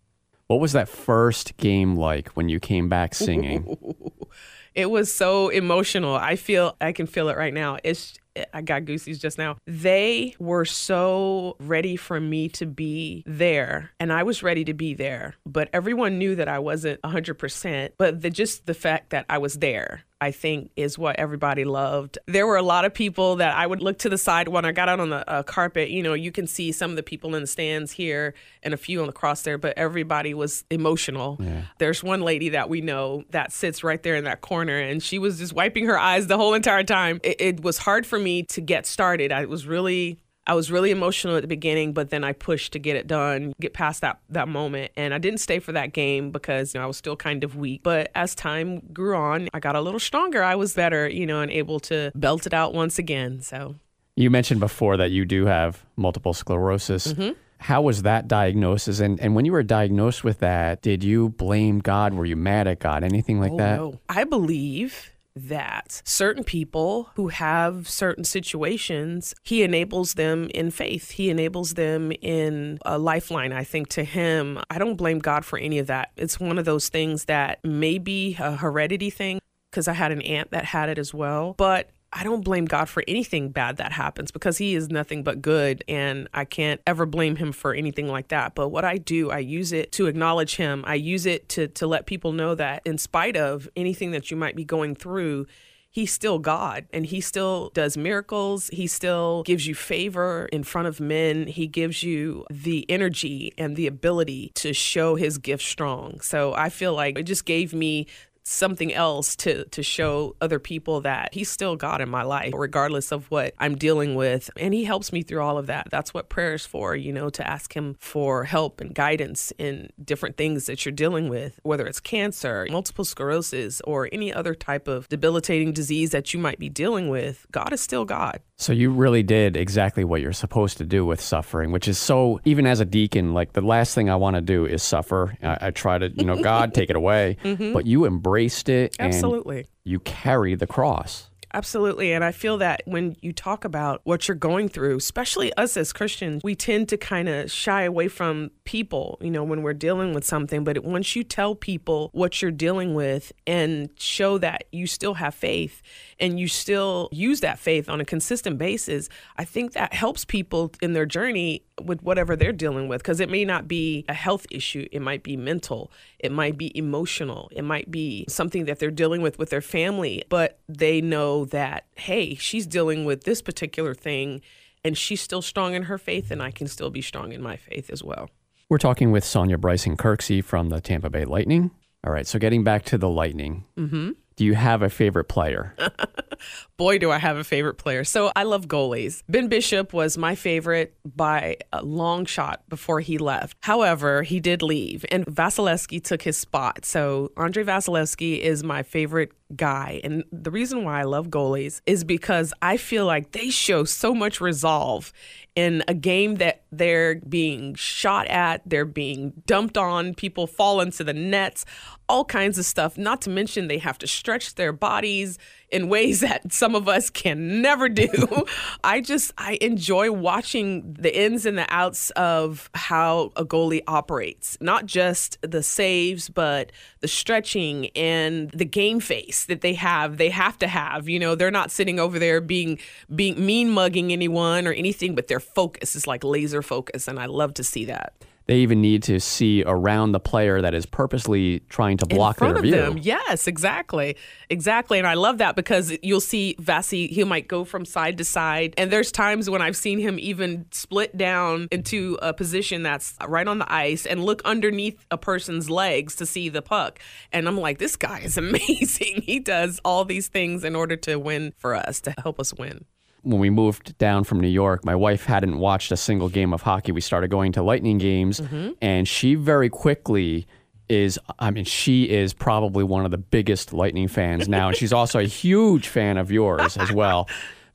What 0.48 0.60
was 0.60 0.74
that 0.74 0.90
first 0.90 1.58
game 1.58 1.96
like 1.96 2.30
when 2.30 2.50
you 2.50 2.60
came 2.60 2.90
back 2.90 3.16
singing? 3.16 3.78
it 4.76 4.90
was 4.90 5.14
so 5.14 5.50
emotional. 5.50 6.16
I 6.16 6.36
feel 6.36 6.76
I 6.82 6.92
can 6.92 7.08
feel 7.08 7.30
it 7.30 7.38
right 7.38 7.54
now. 7.54 7.78
It's 7.84 8.14
I 8.54 8.62
got 8.62 8.86
goosies 8.86 9.20
just 9.20 9.38
now. 9.38 9.58
They 9.66 10.36
were 10.40 10.66
so 10.66 11.56
ready 11.60 11.96
for 11.96 12.20
me 12.20 12.50
to 12.50 12.66
be 12.66 13.24
there, 13.26 13.92
and 14.00 14.12
I 14.12 14.24
was 14.24 14.44
ready 14.44 14.66
to 14.66 14.74
be 14.74 14.94
there. 14.94 15.36
But 15.46 15.70
everyone 15.74 16.18
knew 16.18 16.36
that 16.36 16.48
I 16.48 16.60
wasn't 16.60 17.02
100%. 17.02 17.92
But 17.98 18.22
the, 18.22 18.30
just 18.30 18.66
the 18.66 18.74
fact 18.74 19.12
that 19.12 19.26
I 19.30 19.38
was 19.38 19.56
there 19.56 20.04
I 20.24 20.32
think 20.32 20.72
is 20.78 20.98
what 20.98 21.18
everybody 21.18 21.66
loved. 21.66 22.18
There 22.28 22.48
were 22.48 22.56
a 22.56 22.64
lot 22.64 22.86
of 22.86 22.94
people 22.94 23.36
that 23.36 23.54
I 23.54 23.68
would 23.68 23.82
look 23.82 23.98
to 24.00 24.10
the 24.10 24.18
side 24.18 24.48
when 24.48 24.64
I 24.64 24.72
got 24.72 24.88
out 24.88 25.02
on 25.02 25.10
the 25.10 25.30
uh, 25.30 25.44
carpet. 25.44 25.90
You 25.90 26.02
know, 26.02 26.14
you 26.14 26.32
can 26.32 26.48
see 26.48 26.72
some 26.72 26.92
of 26.92 26.96
the 26.96 27.04
people 27.04 27.36
in 27.36 27.42
the 27.42 27.48
stands 27.48 27.92
here 27.92 28.34
and 28.64 28.74
a 28.74 28.78
few 28.78 29.02
on 29.02 29.08
the 29.08 29.12
cross 29.12 29.42
there, 29.42 29.58
but 29.58 29.78
everybody 29.78 30.34
was 30.34 30.64
emotional. 30.70 31.38
Yeah. 31.42 31.64
There's 31.78 32.02
one 32.02 32.22
lady 32.22 32.48
that 32.50 32.70
we 32.70 32.80
know 32.80 33.26
that 33.32 33.52
sits 33.52 33.84
right 33.84 34.02
there 34.02 34.16
in 34.16 34.24
that 34.24 34.40
corner, 34.40 34.80
and 34.80 35.04
she 35.04 35.20
was 35.20 35.40
just 35.40 35.52
wiping 35.52 35.88
her 35.88 36.00
eyes 36.00 36.28
the 36.28 36.38
whole 36.38 36.54
entire 36.54 36.86
time. 36.86 37.20
It, 37.22 37.42
it 37.42 37.62
was 37.62 37.80
hard 37.80 38.06
for 38.06 38.18
me 38.18 38.44
to 38.44 38.62
get 38.62 38.86
started. 38.86 39.34
I 39.34 39.44
was 39.44 39.68
really 39.68 40.23
I 40.46 40.56
was 40.56 40.72
really 40.72 40.92
emotional 40.92 41.38
at 41.38 41.42
the 41.42 41.48
beginning, 41.48 41.94
but 41.94 42.10
then 42.10 42.24
I 42.24 42.34
pushed 42.34 42.74
to 42.74 42.80
get 42.80 42.96
it 42.96 43.08
done, 43.08 43.54
get 43.62 43.74
past 43.74 44.02
that 44.02 44.20
that 44.30 44.48
moment, 44.48 44.92
and 44.98 45.14
I 45.14 45.18
didn't 45.18 45.40
stay 45.40 45.60
for 45.60 45.72
that 45.72 45.94
game 45.94 46.32
because 46.32 46.74
you 46.74 46.80
know 46.80 46.84
I 46.84 46.88
was 46.88 46.98
still 46.98 47.16
kind 47.16 47.44
of 47.44 47.56
weak. 47.56 47.82
But 47.84 48.12
as 48.14 48.36
time 48.36 48.80
grew 48.92 49.16
on, 49.16 49.50
I 49.54 49.60
got 49.60 49.76
a 49.76 49.82
little 49.82 50.00
stronger. 50.00 50.44
I 50.44 50.56
was 50.56 50.74
better, 50.74 51.08
you 51.08 51.26
know, 51.26 51.42
and 51.42 51.52
able 51.52 51.80
to 51.82 52.12
belt 52.14 52.46
it 52.46 52.54
out 52.54 52.74
once 52.74 53.00
again. 53.00 53.42
So 53.42 53.76
you 54.16 54.30
mentioned 54.30 54.60
before 54.60 54.98
that 54.98 55.12
you 55.12 55.26
do 55.26 55.46
have 55.46 55.86
multiple 55.96 56.34
sclerosis. 56.34 57.08
Mm-hmm. 57.08 57.32
How 57.60 57.82
was 57.82 58.02
that 58.02 58.28
diagnosis? 58.28 59.00
And 59.00 59.20
and 59.22 59.36
when 59.36 59.46
you 59.46 59.54
were 59.54 59.64
diagnosed 59.64 60.26
with 60.26 60.40
that, 60.40 60.82
did 60.82 61.06
you 61.06 61.30
blame 61.30 61.80
God? 61.80 62.14
Were 62.14 62.26
you 62.26 62.36
mad 62.36 62.68
at 62.68 62.80
God? 62.80 63.06
Anything 63.06 63.40
like 63.40 63.54
oh, 63.54 63.58
that? 63.58 63.76
No. 63.78 64.00
I 64.10 64.26
believe 64.26 65.14
that 65.36 66.02
certain 66.06 66.44
people 66.44 67.10
who 67.16 67.30
have 67.30 67.90
certain 67.90 68.24
situations, 68.24 69.34
he 69.44 69.64
enables 69.64 70.14
them 70.14 70.50
in 70.54 70.72
faith. 70.72 71.12
He 71.12 71.30
enables 71.30 71.74
them 71.74 72.12
in 72.22 72.80
a 72.86 72.98
lifeline, 72.98 73.52
I 73.52 73.64
think, 73.64 73.90
to 73.90 74.04
him. 74.04 74.60
I 74.70 74.78
don't 74.78 74.96
blame 74.96 75.20
God 75.20 75.46
for 75.46 75.58
any 75.58 75.80
of 75.80 75.88
that. 75.88 76.12
It's 76.18 76.40
one 76.40 76.58
of 76.58 76.66
those 76.66 76.90
things 76.90 77.26
that 77.26 77.64
may 77.64 77.98
be 77.98 78.38
a 78.40 78.56
heredity 78.56 79.10
thing 79.10 79.40
because 79.72 79.88
I 79.88 79.94
had 79.94 80.12
an 80.12 80.22
aunt 80.22 80.52
that 80.52 80.66
had 80.66 80.90
it 80.90 81.00
as 81.00 81.14
well. 81.14 81.56
But 81.58 81.90
I 82.14 82.24
don't 82.24 82.44
blame 82.44 82.66
God 82.66 82.88
for 82.90 83.04
anything 83.08 83.50
bad 83.50 83.78
that 83.78 83.92
happens 83.92 84.32
because 84.32 84.58
He 84.58 84.76
is 84.76 84.90
nothing 84.90 85.24
but 85.24 85.42
good 85.42 85.84
and 85.88 86.28
I 86.34 86.46
can't 86.46 86.80
ever 86.86 87.06
blame 87.06 87.38
Him 87.38 87.52
for 87.52 87.74
anything 87.74 88.08
like 88.08 88.28
that. 88.28 88.56
But 88.56 88.70
what 88.70 88.86
I 88.86 88.98
do, 88.98 89.32
I 89.32 89.40
use 89.40 89.74
it 89.74 89.92
to 89.94 90.06
acknowledge 90.06 90.56
Him. 90.56 90.84
I 90.86 90.96
use 90.96 91.26
it 91.26 91.50
to, 91.50 91.68
to 91.70 91.88
let 91.88 92.06
people 92.06 92.32
know 92.32 92.56
that 92.56 92.84
in 92.86 92.98
spite 92.98 93.36
of 93.36 93.68
anything 93.76 94.12
that 94.12 94.30
you 94.30 94.38
might 94.38 94.56
be 94.56 94.64
going 94.64 94.96
through, 94.96 95.48
He's 95.90 96.12
still 96.12 96.40
God 96.40 96.88
and 96.92 97.06
He 97.06 97.22
still 97.22 97.70
does 97.76 97.96
miracles. 97.96 98.68
He 98.74 98.88
still 98.88 99.44
gives 99.44 99.68
you 99.68 99.76
favor 99.76 100.50
in 100.52 100.64
front 100.64 100.88
of 100.88 101.00
men. 101.00 101.46
He 101.46 101.68
gives 101.68 102.02
you 102.02 102.46
the 102.50 102.86
energy 102.90 103.54
and 103.60 103.76
the 103.76 103.86
ability 103.86 104.52
to 104.56 104.74
show 104.74 105.16
His 105.16 105.38
gift 105.38 105.64
strong. 105.64 106.20
So 106.22 106.54
I 106.54 106.70
feel 106.70 106.96
like 106.96 107.20
it 107.20 107.24
just 107.24 107.46
gave 107.46 107.76
me 107.76 108.08
something 108.44 108.94
else 108.94 109.36
to 109.38 109.66
to 109.66 109.82
show 109.82 110.36
other 110.42 110.60
people 110.60 111.02
that 111.02 111.34
he's 111.34 111.50
still 111.50 111.76
God 111.76 112.02
in 112.02 112.10
my 112.10 112.24
life 112.24 112.54
regardless 112.56 113.12
of 113.12 113.30
what 113.32 113.54
I'm 113.58 113.76
dealing 113.76 114.16
with. 114.16 114.50
And 114.58 114.74
he 114.74 114.84
helps 114.84 115.14
me 115.14 115.24
through 115.24 115.42
all 115.42 115.58
of 115.58 115.68
that. 115.68 115.88
That's 115.90 116.14
what 116.14 116.30
prayer 116.30 116.54
is 116.54 116.66
for 116.66 116.96
you 116.96 117.14
know 117.14 117.30
to 117.32 117.48
ask 117.48 117.74
him 117.76 117.96
for 118.00 118.44
help 118.44 118.82
and 118.82 118.94
guidance 118.94 119.54
in 119.58 119.90
different 120.04 120.38
things 120.38 120.66
that 120.66 120.86
you're 120.86 120.92
dealing 120.92 121.30
with 121.30 121.60
whether 121.64 121.86
it's 121.86 122.00
cancer 122.00 122.68
multiple 122.70 123.06
sclerosis 123.06 123.82
or 123.82 124.10
any 124.12 124.34
other 124.34 124.54
type 124.54 124.88
of 124.88 125.08
debilitating 125.10 125.72
disease 125.72 126.12
that 126.12 126.34
you 126.34 126.40
might 126.40 126.60
be 126.60 126.70
dealing 126.70 127.10
with. 127.10 127.46
God 127.52 127.72
is 127.74 127.82
still 127.82 128.06
God 128.06 128.42
so 128.64 128.74
you 128.74 128.92
really 128.92 129.24
did 129.24 129.58
exactly 129.58 130.04
what 130.04 130.22
you're 130.22 130.34
supposed 130.34 130.78
to 130.78 130.86
do 130.86 131.06
with 131.06 131.20
suffering, 131.20 131.72
which 131.72 131.88
is 131.88 131.98
so. 131.98 132.40
Even 132.46 132.66
as 132.66 132.80
a 132.80 132.86
deacon, 132.86 133.34
like 133.34 133.54
the 133.54 133.62
last 133.62 133.94
thing 133.94 134.10
I 134.10 134.16
want 134.16 134.36
to 134.36 134.42
do 134.42 134.66
is 134.66 134.82
suffer. 134.82 135.38
I, 135.44 135.68
I, 135.68 135.72
try 135.72 135.98
to, 135.98 136.10
you 136.10 136.26
know, 136.26 136.36
God 136.42 136.74
take 136.74 136.90
it 136.90 136.96
away, 136.96 137.38
mm-hmm. 137.44 137.74
but 137.74 137.86
you 137.86 138.06
embraced 138.06 138.70
it. 138.70 138.96
Absolutely. 139.00 139.68
you 139.84 140.00
carry 140.00 140.56
the 140.56 140.68
cross. 140.68 141.30
Absolutely. 141.56 142.14
And 142.14 142.24
I 142.24 142.32
feel 142.32 142.58
that 142.58 142.82
when 142.86 143.16
you 143.22 143.32
talk 143.32 143.64
about 143.64 144.02
what 144.06 144.28
you're 144.28 144.36
going 144.36 144.70
through, 144.70 144.98
especially 144.98 145.54
us 145.54 145.78
as 145.78 145.94
Christians, 145.94 146.42
we 146.44 146.56
tend 146.56 146.90
to 146.90 146.98
kind 146.98 147.30
of 147.30 147.52
shy 147.52 147.84
away 147.84 148.08
from 148.08 148.50
people, 148.64 149.20
you 149.22 149.30
know, 149.30 149.44
when 149.44 149.62
we're 149.62 149.74
dealing 149.74 150.16
with 150.16 150.24
something. 150.24 150.64
But 150.64 150.84
once 150.84 151.16
you 151.16 151.24
tell 151.24 151.54
people 151.54 152.10
what 152.14 152.42
you're 152.42 152.50
dealing 152.50 152.96
with 152.96 153.32
and 153.46 153.90
show 154.00 154.40
that 154.40 154.64
you 154.72 154.88
still 154.88 155.14
have 155.16 155.36
faith 155.36 155.84
and 156.20 156.40
you 156.40 156.48
still 156.48 157.08
use 157.12 157.42
that 157.42 157.60
faith 157.60 157.88
on 157.88 158.02
a 158.02 158.06
consistent 158.06 158.58
basis, 158.58 159.08
I 159.38 159.46
think 159.46 159.74
that 159.74 159.94
helps 159.94 160.26
people 160.26 160.72
in 160.82 160.94
their 160.94 161.06
journey 161.06 161.66
with 161.82 162.04
whatever 162.04 162.36
they're 162.36 162.52
dealing 162.52 162.88
with 162.88 163.02
because 163.02 163.20
it 163.20 163.30
may 163.30 163.46
not 163.46 163.68
be 163.68 164.06
a 164.08 164.14
health 164.14 164.46
issue, 164.52 164.88
it 164.92 165.02
might 165.02 165.24
be 165.24 165.36
mental, 165.36 165.92
it 166.20 166.32
might 166.32 166.58
be 166.58 166.76
emotional, 166.78 167.50
it 167.52 167.64
might 167.64 167.90
be 167.90 168.26
something 168.30 168.66
that 168.66 168.80
they're 168.80 168.92
dealing 168.92 169.22
with 169.22 169.40
with 169.40 169.50
their 169.50 169.62
family, 169.62 170.24
but 170.30 170.60
they 170.70 171.02
know 171.02 171.46
that, 171.46 171.86
hey, 171.96 172.36
she's 172.36 172.68
dealing 172.68 173.06
with 173.06 173.24
this 173.24 173.42
particular 173.42 173.94
thing 173.94 174.42
and 174.84 174.98
she's 174.98 175.22
still 175.22 175.42
strong 175.42 175.74
in 175.74 175.84
her 175.84 175.98
faith, 175.98 176.30
and 176.30 176.44
I 176.44 176.52
can 176.52 176.68
still 176.68 176.90
be 176.90 177.02
strong 177.02 177.32
in 177.32 177.42
my 177.42 177.56
faith 177.56 177.90
as 177.90 178.04
well. 178.04 178.30
We're 178.70 178.78
talking 178.78 179.12
with 179.12 179.24
Sonja 179.24 179.60
Bryson 179.60 179.96
Kirksey 179.96 180.44
from 180.44 180.70
the 180.70 180.82
Tampa 180.82 181.10
Bay 181.10 181.26
Lightning. 181.26 181.72
All 182.06 182.12
right, 182.12 182.28
so 182.28 182.38
getting 182.38 182.64
back 182.64 182.84
to 182.86 182.98
the 182.98 183.08
Lightning. 183.08 183.64
Mm-hmm. 183.78 184.12
Do 184.36 184.46
you 184.46 184.56
have 184.56 184.82
a 184.82 184.90
favorite 184.90 185.26
player? 185.26 185.76
Boy, 186.78 186.98
do 186.98 187.12
I 187.12 187.20
have 187.20 187.38
a 187.38 187.44
favorite 187.44 187.76
player. 187.76 188.04
So 188.04 188.32
I 188.36 188.44
love 188.44 188.68
goalies. 188.68 189.24
Ben 189.30 189.48
Bishop 189.48 189.94
was 189.94 190.18
my 190.18 190.36
favorite 190.36 190.96
by 191.06 191.58
a 191.72 191.84
long 191.84 192.26
shot 192.26 192.68
before 192.68 193.00
he 193.00 193.18
left. 193.18 193.58
However, 193.62 194.24
he 194.24 194.40
did 194.40 194.62
leave, 194.62 195.06
and 195.12 195.26
Vasilevskiy 195.26 196.04
took 196.04 196.24
his 196.24 196.38
spot. 196.38 196.86
So 196.86 197.32
Andre 197.38 197.64
Vasilevskiy 197.64 198.40
is 198.40 198.64
my 198.64 198.84
favorite 198.84 199.32
guy. 199.56 200.02
And 200.04 200.24
the 200.32 200.52
reason 200.52 200.84
why 200.84 201.00
I 201.00 201.04
love 201.04 201.28
goalies 201.28 201.82
is 201.86 202.04
because 202.04 202.54
I 202.62 202.78
feel 202.78 203.06
like 203.06 203.32
they 203.32 203.50
show 203.50 203.84
so 203.84 204.14
much 204.14 204.42
resolve 204.42 205.14
in 205.56 205.84
a 205.88 205.94
game 205.94 206.36
that 206.36 206.64
they're 206.72 207.16
being 207.16 207.76
shot 207.76 208.28
at, 208.28 208.62
they're 208.66 208.86
being 208.86 209.34
dumped 209.46 209.78
on, 209.78 210.16
people 210.16 210.48
fall 210.48 210.82
into 210.82 211.04
the 211.04 211.14
nets, 211.14 211.66
all 212.10 212.26
kinds 212.26 212.58
of 212.58 212.66
stuff. 212.66 212.98
Not 212.98 213.22
to 213.22 213.30
mention, 213.30 213.68
they 213.68 213.78
have 213.78 213.98
to 214.00 214.08
stretch 214.08 214.56
their 214.56 214.74
bodies 214.74 215.38
in 215.70 215.90
ways 215.90 216.20
that 216.22 216.54
some 216.54 216.76
of 216.76 216.88
us 216.88 217.10
can 217.10 217.62
never 217.62 217.90
do. 217.90 218.46
I 218.84 219.02
just, 219.02 219.34
I 219.38 219.58
enjoy 219.62 220.12
watching 220.12 220.94
the 220.94 221.18
ins 221.18 221.46
and 221.46 221.58
the 221.58 221.66
outs 221.70 222.12
of 222.12 222.70
how 222.74 223.32
a 223.36 223.46
goalie 223.46 223.82
operates, 223.88 224.58
not 224.62 224.86
just 224.86 225.38
the 225.42 225.64
saves, 225.64 226.30
but 226.30 226.72
the 227.00 227.08
stretching 227.08 227.88
and 227.96 228.52
the 228.52 228.66
game 228.66 229.00
face 229.00 229.46
that 229.46 229.62
they 229.62 229.74
have. 229.74 230.18
They 230.18 230.30
have 230.30 230.58
to 230.60 230.68
have, 230.68 231.10
you 231.10 231.20
know, 231.20 231.36
they're 231.36 231.52
not 231.52 231.72
sitting 231.72 232.00
over 232.00 232.20
there 232.20 232.42
being, 232.42 232.80
being 233.14 233.44
mean 233.44 233.72
mugging 233.72 234.12
anyone 234.12 234.68
or 234.68 234.74
anything, 234.74 235.16
but 235.16 235.28
their 235.28 235.40
focus 235.40 235.96
is 235.96 236.08
like 236.08 236.24
laser 236.24 236.62
focus. 236.62 237.08
And 237.08 237.20
I 237.20 237.26
love 237.26 237.54
to 237.56 237.64
see 237.64 237.86
that. 237.86 238.14
They 238.46 238.58
even 238.58 238.82
need 238.82 239.04
to 239.04 239.20
see 239.20 239.64
around 239.66 240.12
the 240.12 240.20
player 240.20 240.62
that 240.62 240.74
is 240.74 240.86
purposely 240.86 241.60
trying 241.70 241.98
to 241.98 242.06
block 242.06 242.36
in 242.36 242.40
front 242.40 242.54
their 242.56 242.60
of 242.60 242.64
view. 242.64 242.76
them. 242.76 242.98
Yes, 243.02 243.48
exactly. 243.48 244.18
Exactly. 244.50 244.98
And 244.98 245.08
I 245.08 245.14
love 245.14 245.38
that 245.38 245.56
because 245.56 245.96
you'll 246.04 246.20
see 246.20 246.56
Vasi, 246.60 247.10
he 247.10 247.24
might 247.24 247.48
go 247.48 247.64
from 247.64 247.86
side 247.86 248.18
to 248.18 248.26
side. 248.26 248.74
And 248.78 248.92
there's 248.92 249.12
times 249.12 249.50
when 249.50 249.62
I've 249.62 249.78
seen 249.78 250.00
him 250.00 250.20
even 250.20 250.66
split 250.72 251.16
down 251.16 251.68
into 251.72 252.18
a 252.22 252.34
position 252.34 252.84
that's 252.84 253.16
right 253.26 253.48
on 253.48 253.60
the 253.60 253.74
ice 253.74 254.06
and 254.06 254.24
look 254.24 254.42
underneath 254.44 255.06
a 255.10 255.18
person's 255.18 255.70
legs 255.70 256.16
to 256.18 256.26
see 256.26 256.50
the 256.50 256.62
puck. 256.62 257.00
And 257.32 257.48
I'm 257.48 257.58
like, 257.58 257.78
this 257.78 257.96
guy 257.96 258.20
is 258.20 258.38
amazing. 258.44 259.22
he 259.22 259.40
does 259.40 259.80
all 259.86 260.04
these 260.04 260.28
things 260.28 260.64
in 260.64 260.76
order 260.76 260.98
to 260.98 261.16
win 261.18 261.54
for 261.58 261.76
us, 261.76 262.02
to 262.02 262.14
help 262.22 262.40
us 262.40 262.54
win 262.54 262.86
when 263.24 263.40
we 263.40 263.50
moved 263.50 263.98
down 263.98 264.24
from 264.24 264.40
New 264.40 264.48
York, 264.48 264.86
my 264.86 264.96
wife 264.96 265.26
hadn't 265.26 265.58
watched 265.58 265.92
a 265.92 265.98
single 265.98 266.30
game 266.30 266.54
of 266.54 266.62
hockey. 266.62 266.92
We 266.92 267.02
started 267.02 267.30
going 267.30 267.52
to 267.54 267.64
Lightning 267.64 267.98
games, 267.98 268.40
Mm-hmm. 268.40 268.72
and 268.82 269.08
she 269.08 269.36
very 269.36 269.70
quickly 269.70 270.46
is 270.90 271.18
I 271.40 271.50
mean, 271.52 271.66
she 271.66 272.04
is 272.10 272.34
probably 272.34 272.84
one 272.84 273.06
of 273.06 273.12
the 273.12 273.18
biggest 273.18 273.74
Lightning 273.74 274.08
fans 274.10 274.48
now, 274.50 274.68
and 274.68 274.78
she's 274.78 274.94
also 275.00 275.20
a 275.20 275.24
huge 275.24 275.88
fan 275.88 276.18
of 276.18 276.32
yours 276.32 276.78
as 276.78 276.92
well. 276.92 277.28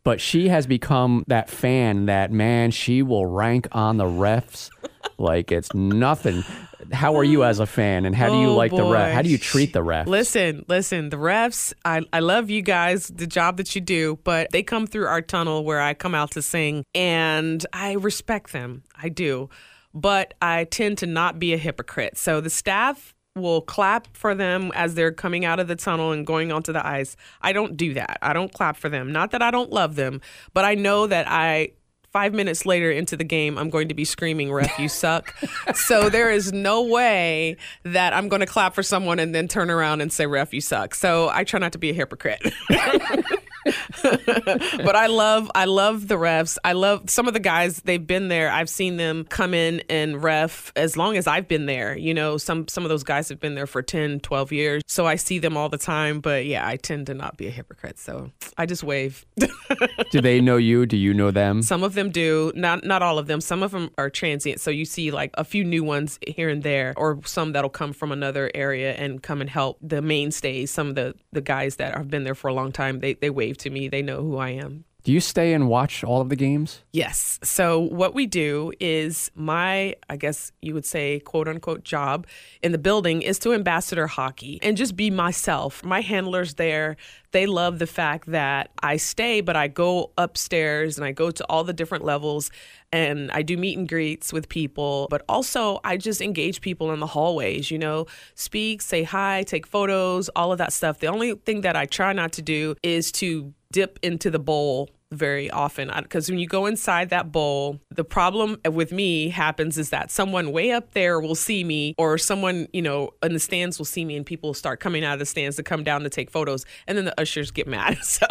But 0.05 0.21
she 0.21 0.49
has 0.49 0.67
become 0.67 1.25
that 1.27 1.51
fan 1.51 2.07
that 2.07 2.31
man, 2.31 2.71
she 2.71 3.03
will 3.03 3.27
rank 3.27 3.67
on 3.73 3.97
the 3.97 4.05
refs 4.05 4.71
like 5.19 5.51
it's 5.51 5.75
nothing. 5.75 6.45
How 6.92 7.16
are 7.16 7.24
you 7.24 7.38
hmm. 7.38 7.44
as 7.44 7.61
a 7.61 7.66
fan, 7.66 8.05
and 8.05 8.14
how 8.14 8.29
do 8.29 8.38
you 8.40 8.48
Oh, 8.48 8.57
like 8.57 8.70
the 8.70 8.85
ref? 8.85 9.12
How 9.12 9.22
do 9.22 9.29
you 9.29 9.38
treat 9.38 9.72
the 9.72 9.83
ref? 9.83 10.07
Listen, 10.07 10.64
listen, 10.68 11.11
the 11.11 11.16
refs, 11.16 11.72
I, 11.85 12.03
I 12.12 12.20
love 12.20 12.51
you 12.51 12.62
guys, 12.62 13.09
the 13.09 13.27
job 13.27 13.57
that 13.59 13.74
you 13.74 13.81
do, 13.81 14.18
but 14.24 14.51
they 14.53 14.62
come 14.62 14.87
through 14.87 15.07
our 15.07 15.22
tunnel 15.22 15.64
where 15.64 15.81
I 15.81 15.94
come 15.94 16.14
out 16.14 16.31
to 16.33 16.42
sing, 16.42 16.85
and 16.94 17.64
I 17.72 17.92
respect 17.92 18.53
them. 18.53 18.83
I 19.01 19.09
do. 19.09 19.51
But 19.94 20.35
I 20.42 20.64
tend 20.64 20.98
to 20.98 21.07
not 21.07 21.38
be 21.38 21.55
a 21.55 21.57
hypocrite. 21.57 22.18
So 22.18 22.40
the 22.40 22.51
staff 22.51 23.14
will 23.35 23.62
clap 23.62 24.14
for 24.16 24.35
them 24.35 24.70
as 24.74 24.94
they're 24.94 25.12
coming 25.12 25.44
out 25.44 25.61
of 25.61 25.68
the 25.68 25.77
tunnel 25.77 26.12
and 26.12 26.27
going 26.27 26.53
onto 26.53 26.72
the 26.72 26.87
ice. 26.87 27.16
I 27.40 27.53
don't 27.53 27.77
do 27.77 27.94
that. 27.94 28.18
I 28.20 28.33
don't 28.33 28.53
clap 28.53 28.77
for 28.77 28.88
them. 28.88 29.12
Not 29.12 29.31
that 29.31 29.42
I 29.42 29.51
don't 29.51 29.70
love 29.70 29.94
them, 29.94 30.20
but 30.53 30.64
I 30.64 30.74
know 30.74 31.07
that 31.07 31.27
I 31.29 31.72
five 32.12 32.33
minutes 32.33 32.64
later 32.64 32.90
into 32.90 33.16
the 33.16 33.25
game, 33.25 33.59
I'm 33.59 33.71
going 33.71 33.88
to 33.88 33.94
be 33.94 34.05
screaming, 34.05 34.53
ref, 34.53 34.79
you 34.79 34.88
suck. 34.88 35.35
so 35.75 36.09
there 36.09 36.31
is 36.31 36.53
no 36.53 36.83
way 36.83 37.57
that 37.85 38.12
I'm 38.12 38.29
going 38.29 38.40
to 38.40 38.47
clap 38.47 38.75
for 38.75 38.83
someone 38.83 39.18
and 39.18 39.35
then 39.35 39.49
turn 39.49 39.71
around 39.71 40.01
and 40.01 40.12
say, 40.12 40.27
ref, 40.27 40.53
you 40.53 40.61
suck. 40.61 40.94
So 40.94 41.29
I 41.29 41.44
try 41.44 41.61
not 41.61 41.73
to 41.73 41.79
be 41.79 41.90
a 41.90 41.94
hypocrite. 41.94 42.42
but 44.03 44.97
I 44.97 45.07
love 45.07 45.51
I 45.55 45.65
love 45.65 46.09
the 46.09 46.17
refs. 46.17 46.59
I 46.65 46.73
love 46.73 47.09
some 47.09 47.29
of 47.29 47.35
the 47.35 47.41
guys 47.41 47.81
they've 47.83 48.05
been 48.05 48.29
there. 48.29 48.51
I've 48.51 48.69
seen 48.69 48.97
them 48.97 49.25
come 49.25 49.55
in 49.55 49.83
and 49.89 50.23
ref 50.23 50.73
as 50.77 50.97
long 50.97 51.17
as 51.17 51.27
I've 51.27 51.49
been 51.49 51.67
there. 51.67 51.97
You 51.97 52.15
know, 52.15 52.39
some 52.39 52.69
some 52.69 52.85
of 52.85 52.89
those 52.89 53.05
guys 53.05 53.29
have 53.29 53.41
been 53.41 53.55
there 53.55 53.67
for 53.67 53.83
10, 53.83 54.21
12 54.21 54.53
years. 54.53 54.83
So 54.87 55.07
I 55.07 55.17
see 55.17 55.39
them 55.39 55.57
all 55.57 55.69
the 55.69 55.79
time, 55.79 56.21
but 56.21 56.47
yeah, 56.47 56.67
I 56.67 56.77
tend 56.77 57.07
to 57.07 57.15
not 57.15 57.37
be 57.37 57.47
a 57.47 57.51
hypocrite. 57.51 57.99
So 57.99 58.31
I 58.57 58.67
just 58.67 58.83
wave. 58.83 59.25
do 60.11 60.21
they 60.21 60.41
know 60.41 60.57
you? 60.57 60.87
Do 60.87 60.97
you 60.97 61.15
know 61.15 61.31
them? 61.31 61.63
Some 61.63 61.83
of 61.83 61.95
them 61.95 62.11
do, 62.11 62.53
not 62.55 62.85
not 62.85 63.03
all 63.03 63.19
of 63.19 63.27
them. 63.27 63.41
Some 63.41 63.63
of 63.63 63.73
them 63.73 63.91
are 63.99 64.11
transient, 64.11 64.61
so 64.61 64.71
you 64.71 64.85
see 64.85 65.11
like 65.11 65.31
a 65.35 65.45
few 65.45 65.65
new 65.65 65.85
ones 65.85 66.19
here 66.27 66.49
and 66.49 66.63
there, 66.63 66.95
or 66.97 67.21
some 67.25 67.53
that'll 67.53 67.71
come 67.71 67.93
from 67.93 68.13
another 68.13 68.51
area 68.55 68.95
and 68.95 69.23
come 69.23 69.41
and 69.41 69.51
help 69.51 69.79
the 69.83 70.03
mainstays. 70.03 70.71
Some 70.71 70.89
of 70.89 70.95
the 70.95 71.15
the 71.33 71.41
guys 71.41 71.77
that 71.77 71.95
have 71.95 72.11
been 72.11 72.25
there 72.25 72.35
for 72.35 72.49
a 72.49 72.55
long 72.55 72.73
time, 72.73 73.01
they 73.01 73.15
they 73.15 73.31
wave 73.31 73.58
to 73.61 73.71
me. 73.71 73.88
They 73.88 74.03
know 74.03 74.23
who 74.23 74.37
I 74.38 74.51
am. 74.51 74.85
Do 75.09 75.14
you 75.14 75.21
stay 75.21 75.55
and 75.55 75.71
watch 75.71 76.05
all 76.05 76.21
of 76.21 76.29
the 76.29 76.37
games? 76.37 76.83
Yes. 76.92 77.38
So 77.42 77.81
what 77.81 78.14
we 78.14 78.27
do 78.27 78.75
is 78.79 79.31
my, 79.35 79.94
I 80.11 80.18
guess 80.18 80.53
you 80.61 80.75
would 80.75 80.85
say, 80.85 81.21
quote 81.21 81.49
unquote, 81.49 81.83
job 81.83 82.27
in 82.62 82.73
the 82.73 82.79
building 82.79 83.23
is 83.23 83.38
to 83.38 83.55
ambassador 83.55 84.07
hockey 84.07 84.59
and 84.61 84.77
just 84.77 84.97
be 84.97 85.09
myself. 85.11 85.83
My 85.83 86.03
handlers 86.03 86.57
there, 86.57 86.99
they 87.31 87.47
love 87.47 87.79
the 87.79 87.87
fact 87.87 88.31
that 88.33 88.71
I 88.83 88.99
stay, 88.99 89.40
but 89.40 89.57
I 89.57 89.68
go 89.68 90.11
upstairs 90.18 90.99
and 90.99 91.07
I 91.07 91.12
go 91.12 91.31
to 91.31 91.44
all 91.49 91.64
the 91.64 91.73
different 91.73 92.05
levels 92.05 92.51
and 92.92 93.31
I 93.33 93.40
do 93.40 93.57
meet 93.57 93.79
and 93.79 93.88
greets 93.88 94.31
with 94.31 94.51
people, 94.51 95.07
but 95.09 95.25
also 95.27 95.81
I 95.85 95.97
just 95.97 96.21
engage 96.21 96.61
people 96.61 96.92
in 96.92 97.01
the 97.01 97.07
hallways, 97.07 97.71
you 97.71 97.79
know, 97.79 98.09
speak, 98.35 98.83
say 98.83 99.05
hi, 99.05 99.42
take 99.44 99.66
photos, 99.66 100.29
all 100.37 100.53
of 100.53 100.59
that 100.59 100.75
stuff. 100.75 100.99
The 100.99 101.07
only 101.07 101.35
thing 101.35 101.62
that 101.62 101.77
I 101.77 101.87
try 101.87 102.12
not 102.12 102.33
to 102.33 102.42
do 102.42 102.75
is 102.83 103.11
to 103.12 103.55
dip 103.73 103.99
into 104.03 104.31
the 104.31 104.38
bowl 104.38 104.88
very 105.11 105.51
often 105.51 105.90
because 106.03 106.29
when 106.29 106.38
you 106.38 106.47
go 106.47 106.66
inside 106.66 107.11
that 107.11 107.33
bowl 107.33 107.81
the 107.90 108.05
problem 108.05 108.59
with 108.71 108.92
me 108.92 109.31
happens 109.31 109.79
is 109.79 109.90
that 109.90 110.11
someone 110.11 110.53
way 110.53 110.71
up 110.71 110.92
there 110.92 111.18
will 111.18 111.35
see 111.35 111.64
me 111.64 111.94
or 111.97 112.18
someone 112.18 112.68
you 112.75 112.83
know 112.83 113.11
in 113.23 113.33
the 113.33 113.40
stands 113.40 113.79
will 113.79 113.87
see 113.87 114.05
me 114.05 114.16
and 114.16 114.27
people 114.27 114.53
start 114.53 114.81
coming 114.81 115.05
out 115.05 115.14
of 115.14 115.18
the 115.18 115.27
stands 115.27 115.57
to 115.57 115.62
come 115.62 115.83
down 115.83 116.03
to 116.03 116.11
take 116.11 116.31
photos 116.31 116.66
and 116.87 116.99
then 116.99 117.05
the 117.05 117.21
ushers 117.21 117.51
get 117.51 117.66
mad. 117.66 117.99
So 118.09 118.27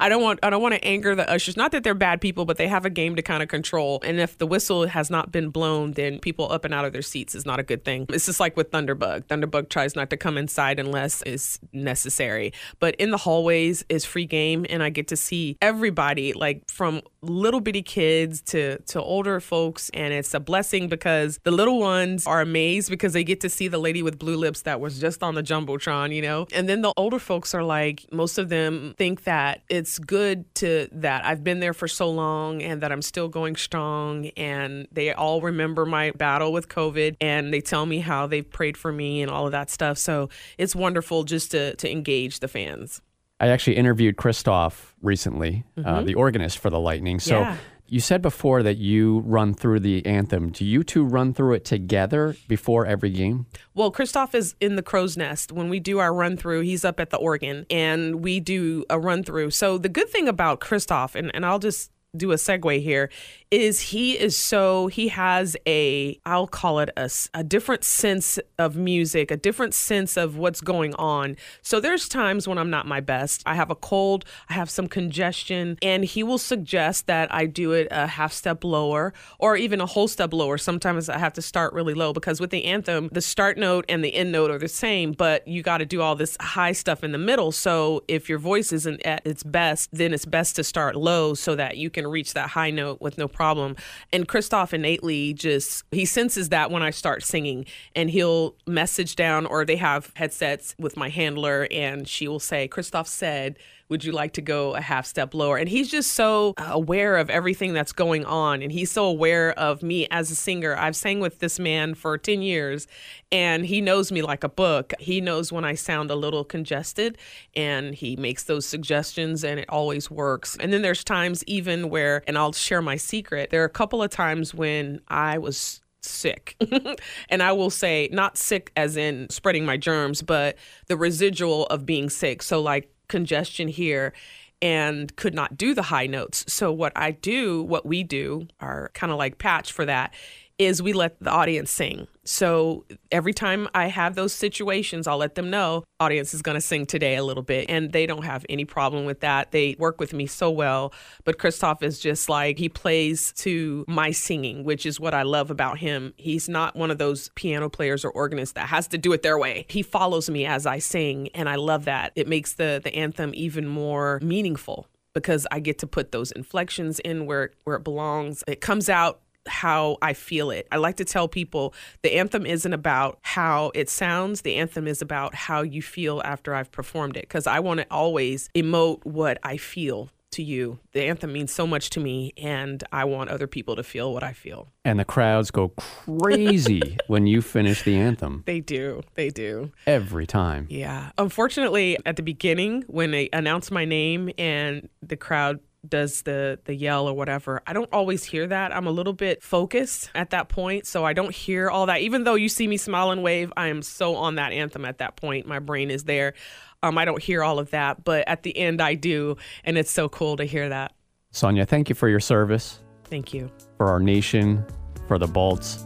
i 0.00 0.08
don't 0.08 0.22
want 0.22 0.40
i 0.42 0.50
don't 0.50 0.62
want 0.62 0.74
to 0.74 0.84
anger 0.84 1.14
the 1.14 1.28
ushers. 1.30 1.56
Not 1.56 1.70
that 1.72 1.84
they're 1.84 1.94
bad 1.94 2.20
people 2.20 2.44
but 2.44 2.56
they 2.56 2.66
have 2.66 2.84
a 2.84 2.90
game 2.90 3.14
to 3.16 3.22
kind 3.22 3.42
of 3.42 3.48
control. 3.48 4.00
And 4.02 4.18
if 4.18 4.38
the 4.38 4.46
whistle 4.46 4.86
has 4.86 5.10
not 5.10 5.30
been 5.30 5.50
blown 5.50 5.92
then 5.92 6.18
people 6.18 6.50
up 6.50 6.64
and 6.64 6.74
out 6.74 6.84
of 6.84 6.92
their 6.92 7.02
seats 7.02 7.34
is 7.34 7.46
not 7.46 7.60
a 7.60 7.62
good 7.62 7.84
thing. 7.84 8.06
It's 8.08 8.26
just 8.26 8.40
like 8.40 8.56
with 8.56 8.70
thunderbug. 8.70 9.24
Thunderbug 9.26 9.68
tries 9.68 9.94
not 9.94 10.10
to 10.10 10.16
come 10.16 10.36
inside 10.36 10.80
unless 10.80 11.22
it's 11.22 11.60
necessary. 11.72 12.52
But 12.80 12.96
in 12.96 13.10
the 13.10 13.16
hallways 13.18 13.84
is 13.88 14.04
free 14.04 14.26
game 14.26 14.66
and 14.68 14.82
i 14.82 14.90
get 14.90 15.08
to 15.08 15.16
see 15.16 15.56
everybody 15.60 16.17
like 16.34 16.62
from 16.70 17.02
little 17.22 17.60
bitty 17.60 17.82
kids 17.82 18.40
to 18.40 18.78
to 18.78 19.02
older 19.02 19.40
folks 19.40 19.90
and 19.92 20.12
it's 20.12 20.32
a 20.34 20.40
blessing 20.40 20.88
because 20.88 21.38
the 21.44 21.50
little 21.50 21.80
ones 21.80 22.26
are 22.26 22.40
amazed 22.40 22.90
because 22.90 23.12
they 23.12 23.24
get 23.24 23.40
to 23.40 23.48
see 23.48 23.68
the 23.68 23.78
lady 23.78 24.02
with 24.02 24.18
blue 24.18 24.36
lips 24.36 24.62
that 24.62 24.80
was 24.80 25.00
just 25.00 25.22
on 25.22 25.34
the 25.34 25.42
jumbotron 25.42 26.14
you 26.14 26.22
know? 26.22 26.46
And 26.52 26.68
then 26.68 26.82
the 26.82 26.92
older 26.96 27.18
folks 27.18 27.54
are 27.54 27.62
like 27.62 28.06
most 28.12 28.38
of 28.38 28.48
them 28.48 28.94
think 28.96 29.24
that 29.24 29.62
it's 29.68 29.98
good 29.98 30.52
to 30.56 30.88
that 30.92 31.24
I've 31.24 31.42
been 31.42 31.60
there 31.60 31.74
for 31.74 31.88
so 31.88 32.10
long 32.10 32.62
and 32.62 32.80
that 32.82 32.92
I'm 32.92 33.02
still 33.02 33.28
going 33.28 33.56
strong 33.56 34.26
and 34.36 34.86
they 34.92 35.12
all 35.12 35.40
remember 35.40 35.84
my 35.86 36.12
battle 36.12 36.52
with 36.52 36.68
covid 36.68 37.16
and 37.20 37.52
they 37.52 37.60
tell 37.60 37.86
me 37.86 37.98
how 37.98 38.26
they've 38.26 38.48
prayed 38.48 38.76
for 38.76 38.92
me 38.92 39.22
and 39.22 39.30
all 39.30 39.46
of 39.46 39.52
that 39.52 39.70
stuff. 39.70 39.98
So 39.98 40.28
it's 40.56 40.74
wonderful 40.74 41.24
just 41.24 41.50
to 41.52 41.74
to 41.76 41.90
engage 41.90 42.40
the 42.40 42.48
fans 42.48 43.00
I 43.40 43.48
actually 43.48 43.76
interviewed 43.76 44.16
Christoph 44.16 44.94
recently, 45.02 45.64
uh, 45.84 46.02
the 46.02 46.14
organist 46.14 46.58
for 46.58 46.70
the 46.70 46.80
Lightning. 46.80 47.20
So 47.20 47.34
Mm-hmm. 47.36 47.50
Yeah. 47.52 47.56
you 47.86 48.00
said 48.00 48.20
before 48.20 48.62
that 48.64 48.76
you 48.78 49.20
run 49.20 49.54
through 49.54 49.80
the 49.80 50.04
anthem. 50.04 50.50
Do 50.50 50.64
you 50.64 50.82
two 50.82 51.04
run 51.04 51.32
through 51.32 51.54
it 51.54 51.64
together 51.64 52.36
before 52.48 52.84
every 52.84 53.10
game? 53.10 53.46
Well, 53.74 53.90
Christoph 53.90 54.34
is 54.34 54.54
in 54.60 54.76
the 54.76 54.82
crow's 54.82 55.16
nest. 55.16 55.52
When 55.52 55.68
we 55.70 55.78
do 55.80 55.98
our 56.00 56.12
run 56.12 56.36
through, 56.36 56.62
he's 56.62 56.84
up 56.84 56.98
at 57.00 57.10
the 57.10 57.16
organ 57.16 57.64
and 57.70 58.16
we 58.22 58.40
do 58.40 58.84
a 58.90 58.98
run 58.98 59.22
through. 59.22 59.50
So 59.52 59.78
the 59.78 59.88
good 59.88 60.08
thing 60.10 60.28
about 60.28 60.60
Christoph, 60.60 61.14
and, 61.14 61.30
and 61.34 61.46
I'll 61.46 61.58
just 61.60 61.90
do 62.16 62.32
a 62.32 62.36
segue 62.36 62.82
here 62.82 63.10
is 63.50 63.80
he 63.80 64.18
is 64.18 64.36
so 64.36 64.88
he 64.88 65.08
has 65.08 65.56
a 65.66 66.18
I'll 66.24 66.46
call 66.46 66.80
it 66.80 66.90
a, 66.96 67.10
a 67.32 67.42
different 67.42 67.84
sense 67.84 68.38
of 68.58 68.76
music, 68.76 69.30
a 69.30 69.36
different 69.36 69.74
sense 69.74 70.16
of 70.16 70.36
what's 70.36 70.60
going 70.60 70.94
on. 70.94 71.36
So 71.62 71.80
there's 71.80 72.08
times 72.08 72.46
when 72.46 72.58
I'm 72.58 72.70
not 72.70 72.86
my 72.86 73.00
best. 73.00 73.42
I 73.46 73.54
have 73.54 73.70
a 73.70 73.74
cold, 73.74 74.24
I 74.48 74.54
have 74.54 74.68
some 74.68 74.86
congestion, 74.86 75.78
and 75.82 76.04
he 76.04 76.22
will 76.22 76.38
suggest 76.38 77.06
that 77.06 77.32
I 77.32 77.46
do 77.46 77.72
it 77.72 77.88
a 77.90 78.06
half 78.06 78.32
step 78.32 78.64
lower 78.64 79.12
or 79.38 79.56
even 79.56 79.80
a 79.80 79.86
whole 79.86 80.08
step 80.08 80.32
lower. 80.32 80.58
Sometimes 80.58 81.08
I 81.08 81.18
have 81.18 81.32
to 81.34 81.42
start 81.42 81.72
really 81.72 81.94
low 81.94 82.12
because 82.12 82.40
with 82.40 82.50
the 82.50 82.64
anthem, 82.64 83.08
the 83.12 83.22
start 83.22 83.56
note 83.56 83.84
and 83.88 84.04
the 84.04 84.14
end 84.14 84.32
note 84.32 84.50
are 84.50 84.58
the 84.58 84.68
same, 84.68 85.12
but 85.12 85.46
you 85.48 85.62
got 85.62 85.78
to 85.78 85.86
do 85.86 86.02
all 86.02 86.16
this 86.16 86.36
high 86.40 86.72
stuff 86.72 87.02
in 87.02 87.12
the 87.12 87.18
middle. 87.18 87.52
So 87.52 88.04
if 88.08 88.28
your 88.28 88.38
voice 88.38 88.72
isn't 88.72 89.04
at 89.06 89.26
its 89.26 89.42
best, 89.42 89.90
then 89.92 90.12
it's 90.12 90.26
best 90.26 90.56
to 90.56 90.64
start 90.64 90.96
low 90.96 91.34
so 91.34 91.54
that 91.54 91.76
you 91.78 91.88
can 91.88 91.97
reach 92.06 92.34
that 92.34 92.50
high 92.50 92.70
note 92.70 93.00
with 93.00 93.18
no 93.18 93.26
problem. 93.26 93.76
And 94.12 94.28
Christoph 94.28 94.74
innately 94.74 95.34
just 95.34 95.84
he 95.90 96.04
senses 96.04 96.50
that 96.50 96.70
when 96.70 96.82
I 96.82 96.90
start 96.90 97.22
singing 97.22 97.64
and 97.94 98.10
he'll 98.10 98.54
message 98.66 99.16
down 99.16 99.46
or 99.46 99.64
they 99.64 99.76
have 99.76 100.12
headsets 100.14 100.74
with 100.78 100.96
my 100.96 101.08
handler 101.08 101.66
and 101.70 102.06
she 102.06 102.28
will 102.28 102.40
say, 102.40 102.68
Christoph 102.68 103.08
said, 103.08 103.58
would 103.88 104.04
you 104.04 104.12
like 104.12 104.32
to 104.34 104.42
go 104.42 104.74
a 104.74 104.80
half 104.80 105.06
step 105.06 105.34
lower? 105.34 105.56
And 105.56 105.68
he's 105.68 105.90
just 105.90 106.12
so 106.12 106.54
aware 106.58 107.16
of 107.16 107.30
everything 107.30 107.72
that's 107.72 107.92
going 107.92 108.24
on. 108.24 108.62
And 108.62 108.70
he's 108.70 108.90
so 108.90 109.04
aware 109.06 109.52
of 109.58 109.82
me 109.82 110.06
as 110.10 110.30
a 110.30 110.34
singer. 110.34 110.76
I've 110.76 110.96
sang 110.96 111.20
with 111.20 111.38
this 111.38 111.58
man 111.58 111.94
for 111.94 112.18
10 112.18 112.42
years 112.42 112.86
and 113.32 113.64
he 113.64 113.80
knows 113.80 114.12
me 114.12 114.22
like 114.22 114.44
a 114.44 114.48
book. 114.48 114.92
He 114.98 115.20
knows 115.20 115.52
when 115.52 115.64
I 115.64 115.74
sound 115.74 116.10
a 116.10 116.16
little 116.16 116.44
congested 116.44 117.18
and 117.54 117.94
he 117.94 118.16
makes 118.16 118.44
those 118.44 118.66
suggestions 118.66 119.44
and 119.44 119.58
it 119.58 119.68
always 119.68 120.10
works. 120.10 120.56
And 120.60 120.72
then 120.72 120.82
there's 120.82 121.04
times 121.04 121.42
even 121.44 121.90
where, 121.90 122.22
and 122.26 122.36
I'll 122.36 122.52
share 122.52 122.82
my 122.82 122.96
secret, 122.96 123.50
there 123.50 123.62
are 123.62 123.66
a 123.66 123.70
couple 123.70 124.02
of 124.02 124.10
times 124.10 124.54
when 124.54 125.00
I 125.08 125.38
was 125.38 125.80
sick. 126.00 126.56
and 127.28 127.42
I 127.42 127.52
will 127.52 127.70
say, 127.70 128.08
not 128.12 128.36
sick 128.36 128.72
as 128.76 128.96
in 128.96 129.28
spreading 129.30 129.64
my 129.64 129.76
germs, 129.76 130.22
but 130.22 130.56
the 130.86 130.96
residual 130.96 131.66
of 131.66 131.86
being 131.86 132.08
sick. 132.08 132.42
So, 132.42 132.60
like 132.60 132.90
congestion 133.08 133.68
here 133.68 134.12
and 134.60 135.14
could 135.16 135.34
not 135.34 135.56
do 135.56 135.74
the 135.74 135.82
high 135.82 136.06
notes. 136.06 136.44
So, 136.52 136.72
what 136.72 136.92
I 136.96 137.12
do, 137.12 137.62
what 137.62 137.86
we 137.86 138.02
do, 138.02 138.48
are 138.60 138.90
kind 138.94 139.12
of 139.12 139.18
like 139.18 139.38
patch 139.38 139.72
for 139.72 139.84
that 139.84 140.12
is 140.58 140.82
we 140.82 140.92
let 140.92 141.18
the 141.20 141.30
audience 141.30 141.70
sing. 141.70 142.08
So 142.24 142.84
every 143.10 143.32
time 143.32 143.68
I 143.74 143.86
have 143.86 144.16
those 144.16 144.32
situations, 144.32 145.06
I'll 145.06 145.16
let 145.16 145.34
them 145.34 145.50
know 145.50 145.84
audience 146.00 146.34
is 146.34 146.42
going 146.42 146.56
to 146.56 146.60
sing 146.60 146.84
today 146.84 147.16
a 147.16 147.24
little 147.24 147.42
bit 147.42 147.70
and 147.70 147.92
they 147.92 148.06
don't 148.06 148.24
have 148.24 148.44
any 148.48 148.64
problem 148.64 149.04
with 149.04 149.20
that. 149.20 149.52
They 149.52 149.76
work 149.78 149.98
with 149.98 150.12
me 150.12 150.26
so 150.26 150.50
well, 150.50 150.92
but 151.24 151.38
Christoph 151.38 151.82
is 151.82 151.98
just 151.98 152.28
like 152.28 152.58
he 152.58 152.68
plays 152.68 153.32
to 153.38 153.84
my 153.88 154.10
singing, 154.10 154.64
which 154.64 154.84
is 154.84 155.00
what 155.00 155.14
I 155.14 155.22
love 155.22 155.50
about 155.50 155.78
him. 155.78 156.12
He's 156.16 156.48
not 156.48 156.76
one 156.76 156.90
of 156.90 156.98
those 156.98 157.30
piano 157.30 157.70
players 157.70 158.04
or 158.04 158.10
organists 158.10 158.52
that 158.54 158.68
has 158.68 158.88
to 158.88 158.98
do 158.98 159.12
it 159.12 159.22
their 159.22 159.38
way. 159.38 159.64
He 159.68 159.82
follows 159.82 160.28
me 160.28 160.44
as 160.44 160.66
I 160.66 160.80
sing 160.80 161.28
and 161.34 161.48
I 161.48 161.54
love 161.54 161.84
that. 161.86 162.12
It 162.14 162.28
makes 162.28 162.54
the 162.54 162.80
the 162.82 162.94
anthem 162.94 163.30
even 163.34 163.66
more 163.66 164.20
meaningful 164.22 164.88
because 165.14 165.46
I 165.50 165.60
get 165.60 165.78
to 165.78 165.86
put 165.86 166.12
those 166.12 166.30
inflections 166.32 166.98
in 167.00 167.26
where 167.26 167.50
where 167.64 167.76
it 167.76 167.84
belongs. 167.84 168.44
It 168.46 168.60
comes 168.60 168.88
out 168.88 169.20
how 169.48 169.96
I 170.02 170.12
feel 170.12 170.50
it. 170.50 170.66
I 170.70 170.76
like 170.76 170.96
to 170.96 171.04
tell 171.04 171.28
people 171.28 171.74
the 172.02 172.14
anthem 172.16 172.46
isn't 172.46 172.72
about 172.72 173.18
how 173.22 173.72
it 173.74 173.88
sounds, 173.88 174.42
the 174.42 174.56
anthem 174.56 174.86
is 174.86 175.02
about 175.02 175.34
how 175.34 175.62
you 175.62 175.82
feel 175.82 176.22
after 176.24 176.54
I've 176.54 176.70
performed 176.70 177.16
it 177.16 177.22
because 177.22 177.46
I 177.46 177.60
want 177.60 177.80
to 177.80 177.86
always 177.90 178.48
emote 178.54 179.04
what 179.04 179.38
I 179.42 179.56
feel 179.56 180.10
to 180.32 180.42
you. 180.42 180.78
The 180.92 181.02
anthem 181.04 181.32
means 181.32 181.52
so 181.52 181.66
much 181.66 181.90
to 181.90 182.00
me, 182.00 182.32
and 182.36 182.82
I 182.92 183.04
want 183.04 183.30
other 183.30 183.46
people 183.46 183.76
to 183.76 183.82
feel 183.82 184.12
what 184.12 184.22
I 184.22 184.32
feel. 184.32 184.68
And 184.84 185.00
the 185.00 185.04
crowds 185.04 185.50
go 185.50 185.68
crazy 185.68 186.98
when 187.06 187.26
you 187.26 187.42
finish 187.42 187.82
the 187.82 187.96
anthem. 187.96 188.42
They 188.46 188.60
do. 188.60 189.02
They 189.14 189.30
do. 189.30 189.72
Every 189.86 190.26
time. 190.26 190.66
Yeah. 190.70 191.10
Unfortunately, 191.18 191.98
at 192.06 192.16
the 192.16 192.22
beginning, 192.22 192.84
when 192.86 193.10
they 193.10 193.28
announce 193.32 193.70
my 193.70 193.84
name 193.84 194.30
and 194.38 194.88
the 195.02 195.16
crowd 195.16 195.60
does 195.86 196.22
the 196.22 196.58
the 196.64 196.74
yell 196.74 197.08
or 197.08 197.14
whatever. 197.14 197.62
I 197.66 197.72
don't 197.72 197.88
always 197.92 198.24
hear 198.24 198.46
that. 198.46 198.74
I'm 198.74 198.86
a 198.86 198.90
little 198.90 199.12
bit 199.12 199.42
focused 199.42 200.10
at 200.14 200.30
that 200.30 200.48
point, 200.48 200.86
so 200.86 201.04
I 201.04 201.12
don't 201.12 201.34
hear 201.34 201.70
all 201.70 201.86
that. 201.86 202.00
Even 202.00 202.24
though 202.24 202.34
you 202.34 202.48
see 202.48 202.66
me 202.66 202.76
smile 202.76 203.10
and 203.10 203.22
wave, 203.22 203.52
I 203.56 203.68
am 203.68 203.82
so 203.82 204.16
on 204.16 204.36
that 204.36 204.52
anthem 204.52 204.84
at 204.84 204.98
that 204.98 205.16
point. 205.16 205.46
My 205.46 205.58
brain 205.58 205.90
is 205.90 206.04
there. 206.04 206.34
Um, 206.82 206.96
I 206.96 207.04
don't 207.04 207.22
hear 207.22 207.42
all 207.42 207.58
of 207.58 207.70
that, 207.70 208.04
but 208.04 208.26
at 208.28 208.42
the 208.42 208.56
end 208.56 208.80
I 208.80 208.94
do, 208.94 209.36
and 209.64 209.76
it's 209.76 209.90
so 209.90 210.08
cool 210.08 210.36
to 210.36 210.44
hear 210.44 210.68
that. 210.68 210.92
Sonja, 211.32 211.66
thank 211.66 211.88
you 211.88 211.94
for 211.94 212.08
your 212.08 212.20
service. 212.20 212.80
Thank 213.04 213.34
you. 213.34 213.50
For 213.76 213.86
our 213.86 214.00
nation, 214.00 214.64
for 215.06 215.18
the 215.18 215.26
Bolts. 215.26 215.84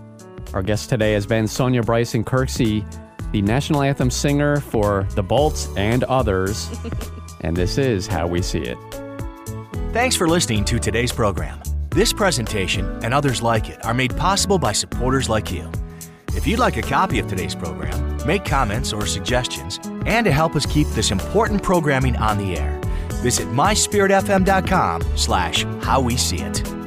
Our 0.52 0.62
guest 0.62 0.90
today 0.90 1.12
has 1.12 1.26
been 1.26 1.46
Sonja 1.46 1.85
Bryson 1.85 2.24
Kirksey, 2.24 2.85
the 3.33 3.40
national 3.42 3.83
anthem 3.83 4.11
singer 4.11 4.61
for 4.61 5.09
the 5.14 5.22
Bolts 5.22 5.68
and 5.76 6.05
others. 6.05 6.68
and 7.40 7.57
this 7.57 7.78
is 7.78 8.07
how 8.07 8.26
we 8.26 8.42
see 8.42 8.61
it. 8.61 9.02
Thanks 9.92 10.16
for 10.16 10.26
listening 10.26 10.64
to 10.64 10.78
today's 10.78 11.12
program. 11.12 11.61
This 11.90 12.14
presentation 12.14 12.87
and 13.05 13.12
others 13.12 13.42
like 13.42 13.68
it 13.68 13.85
are 13.85 13.92
made 13.92 14.16
possible 14.16 14.59
by 14.59 14.72
supporters 14.72 15.28
like 15.28 15.52
you. 15.52 15.70
If 16.28 16.46
you'd 16.46 16.59
like 16.59 16.78
a 16.78 16.81
copy 16.81 17.18
of 17.18 17.26
today's 17.26 17.55
program, 17.55 18.16
make 18.26 18.42
comments 18.42 18.94
or 18.94 19.05
suggestions, 19.05 19.78
and 20.07 20.24
to 20.24 20.33
help 20.33 20.57
us 20.57 20.64
keep 20.64 20.88
this 20.88 21.11
important 21.11 21.62
programming 21.62 22.16
on 22.16 22.38
the 22.38 22.57
air, 22.57 22.81
visit 23.22 23.46
myspiritfm.com 23.48 25.02
slash 25.14 25.64
how 25.83 26.00
we 26.00 26.16
see 26.16 26.38
it. 26.38 26.82